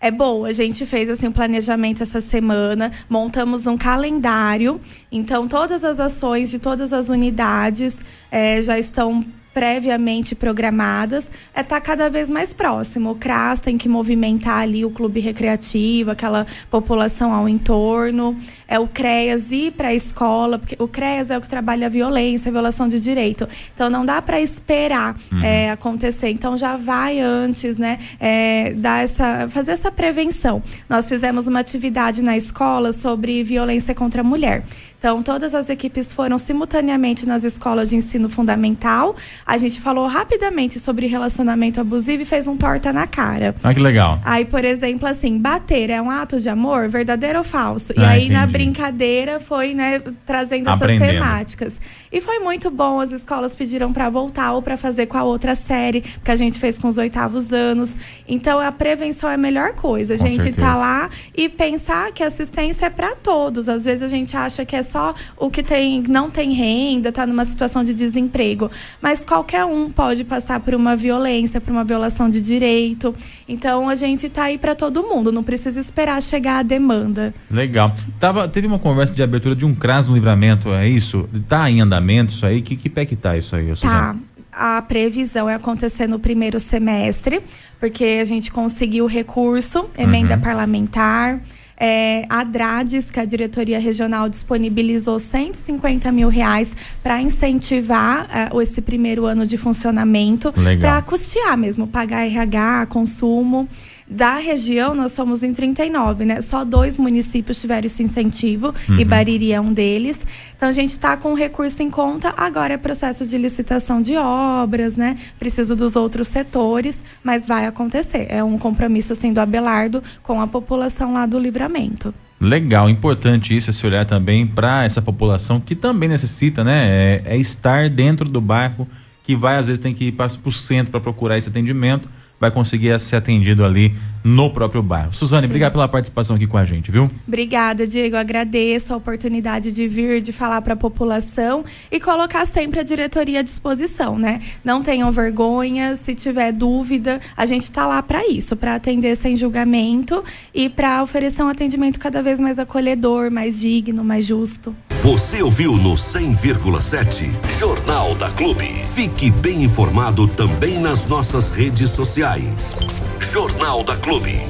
É 0.00 0.10
boa. 0.10 0.48
A 0.48 0.52
gente 0.52 0.86
fez 0.86 1.08
assim 1.08 1.28
um 1.28 1.32
planejamento 1.32 2.02
essa 2.02 2.20
semana, 2.20 2.92
montamos 3.08 3.66
um 3.66 3.76
calendário. 3.76 4.80
Então 5.10 5.48
todas 5.48 5.84
as 5.84 6.00
ações 6.00 6.50
de 6.50 6.58
todas 6.58 6.92
as 6.92 7.08
unidades 7.08 8.04
é, 8.30 8.60
já 8.62 8.78
estão 8.78 9.24
previamente 9.52 10.34
programadas, 10.34 11.32
é 11.54 11.60
estar 11.60 11.76
tá 11.76 11.80
cada 11.80 12.08
vez 12.08 12.30
mais 12.30 12.52
próximo. 12.52 13.10
O 13.10 13.14
CRAS 13.14 13.60
tem 13.60 13.76
que 13.76 13.88
movimentar 13.88 14.60
ali 14.60 14.84
o 14.84 14.90
clube 14.90 15.20
recreativo, 15.20 16.10
aquela 16.10 16.46
população 16.70 17.32
ao 17.32 17.48
entorno. 17.48 18.36
É 18.66 18.78
o 18.78 18.86
CREAS 18.86 19.50
ir 19.50 19.72
para 19.72 19.88
a 19.88 19.94
escola, 19.94 20.58
porque 20.58 20.76
o 20.78 20.86
CREAS 20.86 21.30
é 21.30 21.38
o 21.38 21.40
que 21.40 21.48
trabalha 21.48 21.86
a 21.86 21.90
violência, 21.90 22.50
a 22.50 22.52
violação 22.52 22.88
de 22.88 23.00
direito. 23.00 23.48
Então 23.74 23.90
não 23.90 24.04
dá 24.04 24.20
para 24.22 24.40
esperar 24.40 25.16
uhum. 25.32 25.42
é, 25.42 25.70
acontecer. 25.70 26.28
Então 26.28 26.56
já 26.56 26.76
vai 26.76 27.18
antes, 27.18 27.76
né? 27.76 27.98
É, 28.20 28.72
dar 28.74 29.02
essa, 29.02 29.48
fazer 29.48 29.72
essa 29.72 29.90
prevenção. 29.90 30.62
Nós 30.88 31.08
fizemos 31.08 31.46
uma 31.46 31.60
atividade 31.60 32.22
na 32.22 32.36
escola 32.36 32.92
sobre 32.92 33.42
violência 33.42 33.94
contra 33.94 34.20
a 34.20 34.24
mulher. 34.24 34.64
Então, 34.98 35.22
todas 35.22 35.54
as 35.54 35.70
equipes 35.70 36.12
foram 36.12 36.38
simultaneamente 36.38 37.26
nas 37.26 37.44
escolas 37.44 37.90
de 37.90 37.96
ensino 37.96 38.28
fundamental. 38.28 39.16
A 39.46 39.56
gente 39.56 39.80
falou 39.80 40.06
rapidamente 40.06 40.78
sobre 40.78 41.06
relacionamento 41.06 41.80
abusivo 41.80 42.22
e 42.22 42.24
fez 42.24 42.46
um 42.46 42.56
torta 42.56 42.92
na 42.92 43.06
cara. 43.06 43.54
Ah, 43.62 43.72
que 43.72 43.80
legal. 43.80 44.20
Aí, 44.24 44.44
por 44.44 44.64
exemplo, 44.64 45.08
assim, 45.08 45.38
bater 45.38 45.90
é 45.90 46.00
um 46.00 46.10
ato 46.10 46.40
de 46.40 46.48
amor, 46.48 46.88
verdadeiro 46.88 47.38
ou 47.38 47.44
falso? 47.44 47.92
Ah, 47.96 48.00
e 48.00 48.04
aí, 48.04 48.18
entendi. 48.24 48.32
na 48.34 48.46
brincadeira, 48.46 49.40
foi, 49.40 49.74
né, 49.74 50.00
trazendo 50.26 50.68
essas 50.68 50.82
Aprendendo. 50.82 51.12
temáticas. 51.12 51.80
E 52.10 52.20
foi 52.20 52.38
muito 52.38 52.70
bom. 52.70 53.00
As 53.00 53.12
escolas 53.12 53.54
pediram 53.54 53.92
para 53.92 54.08
voltar 54.10 54.52
ou 54.52 54.62
para 54.62 54.76
fazer 54.76 55.06
com 55.06 55.16
a 55.16 55.22
outra 55.22 55.54
série, 55.54 56.00
que 56.00 56.30
a 56.30 56.36
gente 56.36 56.58
fez 56.58 56.78
com 56.78 56.88
os 56.88 56.98
oitavos 56.98 57.52
anos. 57.52 57.96
Então, 58.26 58.58
a 58.58 58.72
prevenção 58.72 59.30
é 59.30 59.34
a 59.34 59.38
melhor 59.38 59.74
coisa. 59.74 60.14
A 60.14 60.16
gente 60.16 60.52
tá 60.52 60.68
tá 60.68 60.74
lá 60.76 61.10
e 61.34 61.48
pensar 61.48 62.12
que 62.12 62.22
assistência 62.22 62.86
é 62.86 62.90
para 62.90 63.14
todos. 63.14 63.68
Às 63.68 63.84
vezes 63.84 64.02
a 64.02 64.08
gente 64.08 64.36
acha 64.36 64.64
que 64.64 64.76
é 64.76 64.82
só 64.88 65.14
o 65.36 65.50
que 65.50 65.62
tem, 65.62 66.02
não 66.08 66.30
tem 66.30 66.52
renda, 66.52 67.10
está 67.10 67.26
numa 67.26 67.44
situação 67.44 67.84
de 67.84 67.94
desemprego. 67.94 68.70
Mas 69.00 69.24
qualquer 69.24 69.64
um 69.64 69.90
pode 69.90 70.24
passar 70.24 70.60
por 70.60 70.74
uma 70.74 70.96
violência, 70.96 71.60
por 71.60 71.70
uma 71.70 71.84
violação 71.84 72.28
de 72.28 72.40
direito. 72.40 73.14
Então 73.48 73.88
a 73.88 73.94
gente 73.94 74.26
está 74.26 74.44
aí 74.44 74.58
para 74.58 74.74
todo 74.74 75.02
mundo, 75.02 75.30
não 75.30 75.42
precisa 75.42 75.78
esperar 75.78 76.22
chegar 76.22 76.58
a 76.58 76.62
demanda. 76.62 77.34
Legal. 77.50 77.94
Tava, 78.18 78.48
teve 78.48 78.66
uma 78.66 78.78
conversa 78.78 79.14
de 79.14 79.22
abertura 79.22 79.54
de 79.54 79.64
um 79.64 79.74
CRAS 79.74 80.08
no 80.08 80.14
livramento, 80.14 80.72
é 80.72 80.88
isso? 80.88 81.28
Está 81.34 81.70
em 81.70 81.80
andamento 81.80 82.32
isso 82.32 82.46
aí? 82.46 82.62
Que, 82.62 82.76
que 82.76 82.88
pé 82.88 83.04
que 83.04 83.16
tá 83.16 83.36
isso 83.36 83.54
aí, 83.54 83.68
Tá 83.76 84.16
a 84.58 84.82
previsão 84.82 85.48
é 85.48 85.54
acontecer 85.54 86.08
no 86.08 86.18
primeiro 86.18 86.58
semestre, 86.58 87.40
porque 87.78 88.18
a 88.20 88.24
gente 88.24 88.50
conseguiu 88.50 89.06
recurso, 89.06 89.88
emenda 89.96 90.34
uhum. 90.34 90.40
parlamentar. 90.40 91.40
É, 91.80 92.24
a 92.28 92.42
Drades, 92.42 93.10
que 93.10 93.20
a 93.20 93.24
diretoria 93.24 93.78
regional 93.78 94.28
disponibilizou 94.28 95.18
150 95.18 96.10
mil 96.10 96.28
reais 96.28 96.76
para 97.02 97.20
incentivar 97.22 98.28
é, 98.34 98.62
esse 98.62 98.82
primeiro 98.82 99.24
ano 99.26 99.46
de 99.46 99.56
funcionamento, 99.56 100.52
para 100.80 101.00
custear 101.02 101.56
mesmo, 101.56 101.86
pagar 101.86 102.26
RH, 102.26 102.86
consumo. 102.86 103.68
Da 104.10 104.38
região, 104.38 104.94
nós 104.94 105.12
somos 105.12 105.42
em 105.42 105.52
39, 105.52 106.24
né? 106.24 106.40
Só 106.40 106.64
dois 106.64 106.96
municípios 106.96 107.60
tiveram 107.60 107.84
esse 107.84 108.02
incentivo, 108.02 108.74
uhum. 108.88 108.98
e 108.98 109.04
Bariri 109.04 109.52
é 109.52 109.60
um 109.60 109.70
deles. 109.70 110.26
Então, 110.56 110.66
a 110.66 110.72
gente 110.72 110.90
está 110.90 111.14
com 111.14 111.32
o 111.32 111.34
recurso 111.34 111.82
em 111.82 111.90
conta. 111.90 112.32
Agora 112.34 112.72
é 112.72 112.78
processo 112.78 113.26
de 113.26 113.36
licitação 113.36 114.00
de 114.00 114.16
obras, 114.16 114.96
né? 114.96 115.16
Preciso 115.38 115.76
dos 115.76 115.94
outros 115.94 116.26
setores, 116.28 117.04
mas 117.22 117.46
vai 117.46 117.66
acontecer. 117.66 118.26
É 118.30 118.42
um 118.42 118.56
compromisso, 118.56 119.12
assim, 119.12 119.30
do 119.30 119.40
Abelardo 119.40 120.02
com 120.22 120.40
a 120.40 120.46
população 120.46 121.12
lá 121.12 121.26
do 121.26 121.38
Livramento. 121.38 122.14
Legal, 122.40 122.88
importante 122.88 123.54
isso, 123.54 123.68
esse 123.68 123.86
olhar 123.86 124.06
também 124.06 124.46
para 124.46 124.84
essa 124.84 125.02
população 125.02 125.60
que 125.60 125.74
também 125.74 126.08
necessita, 126.08 126.64
né? 126.64 126.86
É, 126.88 127.22
é, 127.34 127.36
estar 127.36 127.90
dentro 127.90 128.26
do 128.26 128.40
bairro, 128.40 128.88
que 129.22 129.36
vai, 129.36 129.56
às 129.58 129.66
vezes, 129.66 129.80
tem 129.80 129.92
que 129.92 130.06
ir 130.06 130.12
para 130.12 130.28
o 130.44 130.52
centro 130.52 130.90
para 130.90 131.00
procurar 131.00 131.36
esse 131.36 131.50
atendimento 131.50 132.08
vai 132.40 132.50
conseguir 132.50 132.98
ser 133.00 133.16
atendido 133.16 133.64
ali 133.64 133.94
no 134.28 134.50
próprio 134.50 134.82
bairro. 134.82 135.12
Suzane, 135.12 135.42
Sim. 135.42 135.46
obrigado 135.46 135.72
pela 135.72 135.88
participação 135.88 136.36
aqui 136.36 136.46
com 136.46 136.58
a 136.58 136.64
gente, 136.64 136.90
viu? 136.90 137.10
Obrigada, 137.26 137.86
Diego. 137.86 138.16
Agradeço 138.16 138.92
a 138.92 138.96
oportunidade 138.96 139.72
de 139.72 139.88
vir, 139.88 140.20
de 140.20 140.32
falar 140.32 140.60
para 140.60 140.74
a 140.74 140.76
população 140.76 141.64
e 141.90 141.98
colocar 141.98 142.44
sempre 142.44 142.80
a 142.80 142.82
diretoria 142.82 143.40
à 143.40 143.42
disposição, 143.42 144.18
né? 144.18 144.40
Não 144.62 144.82
tenham 144.82 145.10
vergonha, 145.10 145.96
se 145.96 146.14
tiver 146.14 146.52
dúvida, 146.52 147.20
a 147.36 147.46
gente 147.46 147.62
está 147.62 147.86
lá 147.86 148.02
para 148.02 148.26
isso, 148.28 148.54
para 148.54 148.74
atender 148.74 149.16
sem 149.16 149.36
julgamento 149.36 150.22
e 150.54 150.68
para 150.68 151.02
oferecer 151.02 151.42
um 151.42 151.48
atendimento 151.48 151.98
cada 151.98 152.22
vez 152.22 152.38
mais 152.38 152.58
acolhedor, 152.58 153.30
mais 153.30 153.60
digno, 153.60 154.04
mais 154.04 154.26
justo. 154.26 154.76
Você 155.02 155.42
ouviu 155.42 155.76
no 155.76 155.94
100,7 155.94 157.30
Jornal 157.58 158.14
da 158.14 158.28
Clube. 158.30 158.66
Fique 158.94 159.30
bem 159.30 159.62
informado 159.62 160.26
também 160.26 160.78
nas 160.78 161.06
nossas 161.06 161.50
redes 161.50 161.90
sociais. 161.90 162.80
Jornal 163.20 163.82
da 163.84 163.96
Clube. 164.18 164.40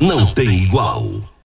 Não 0.00 0.24
tem 0.24 0.62
igual. 0.62 1.23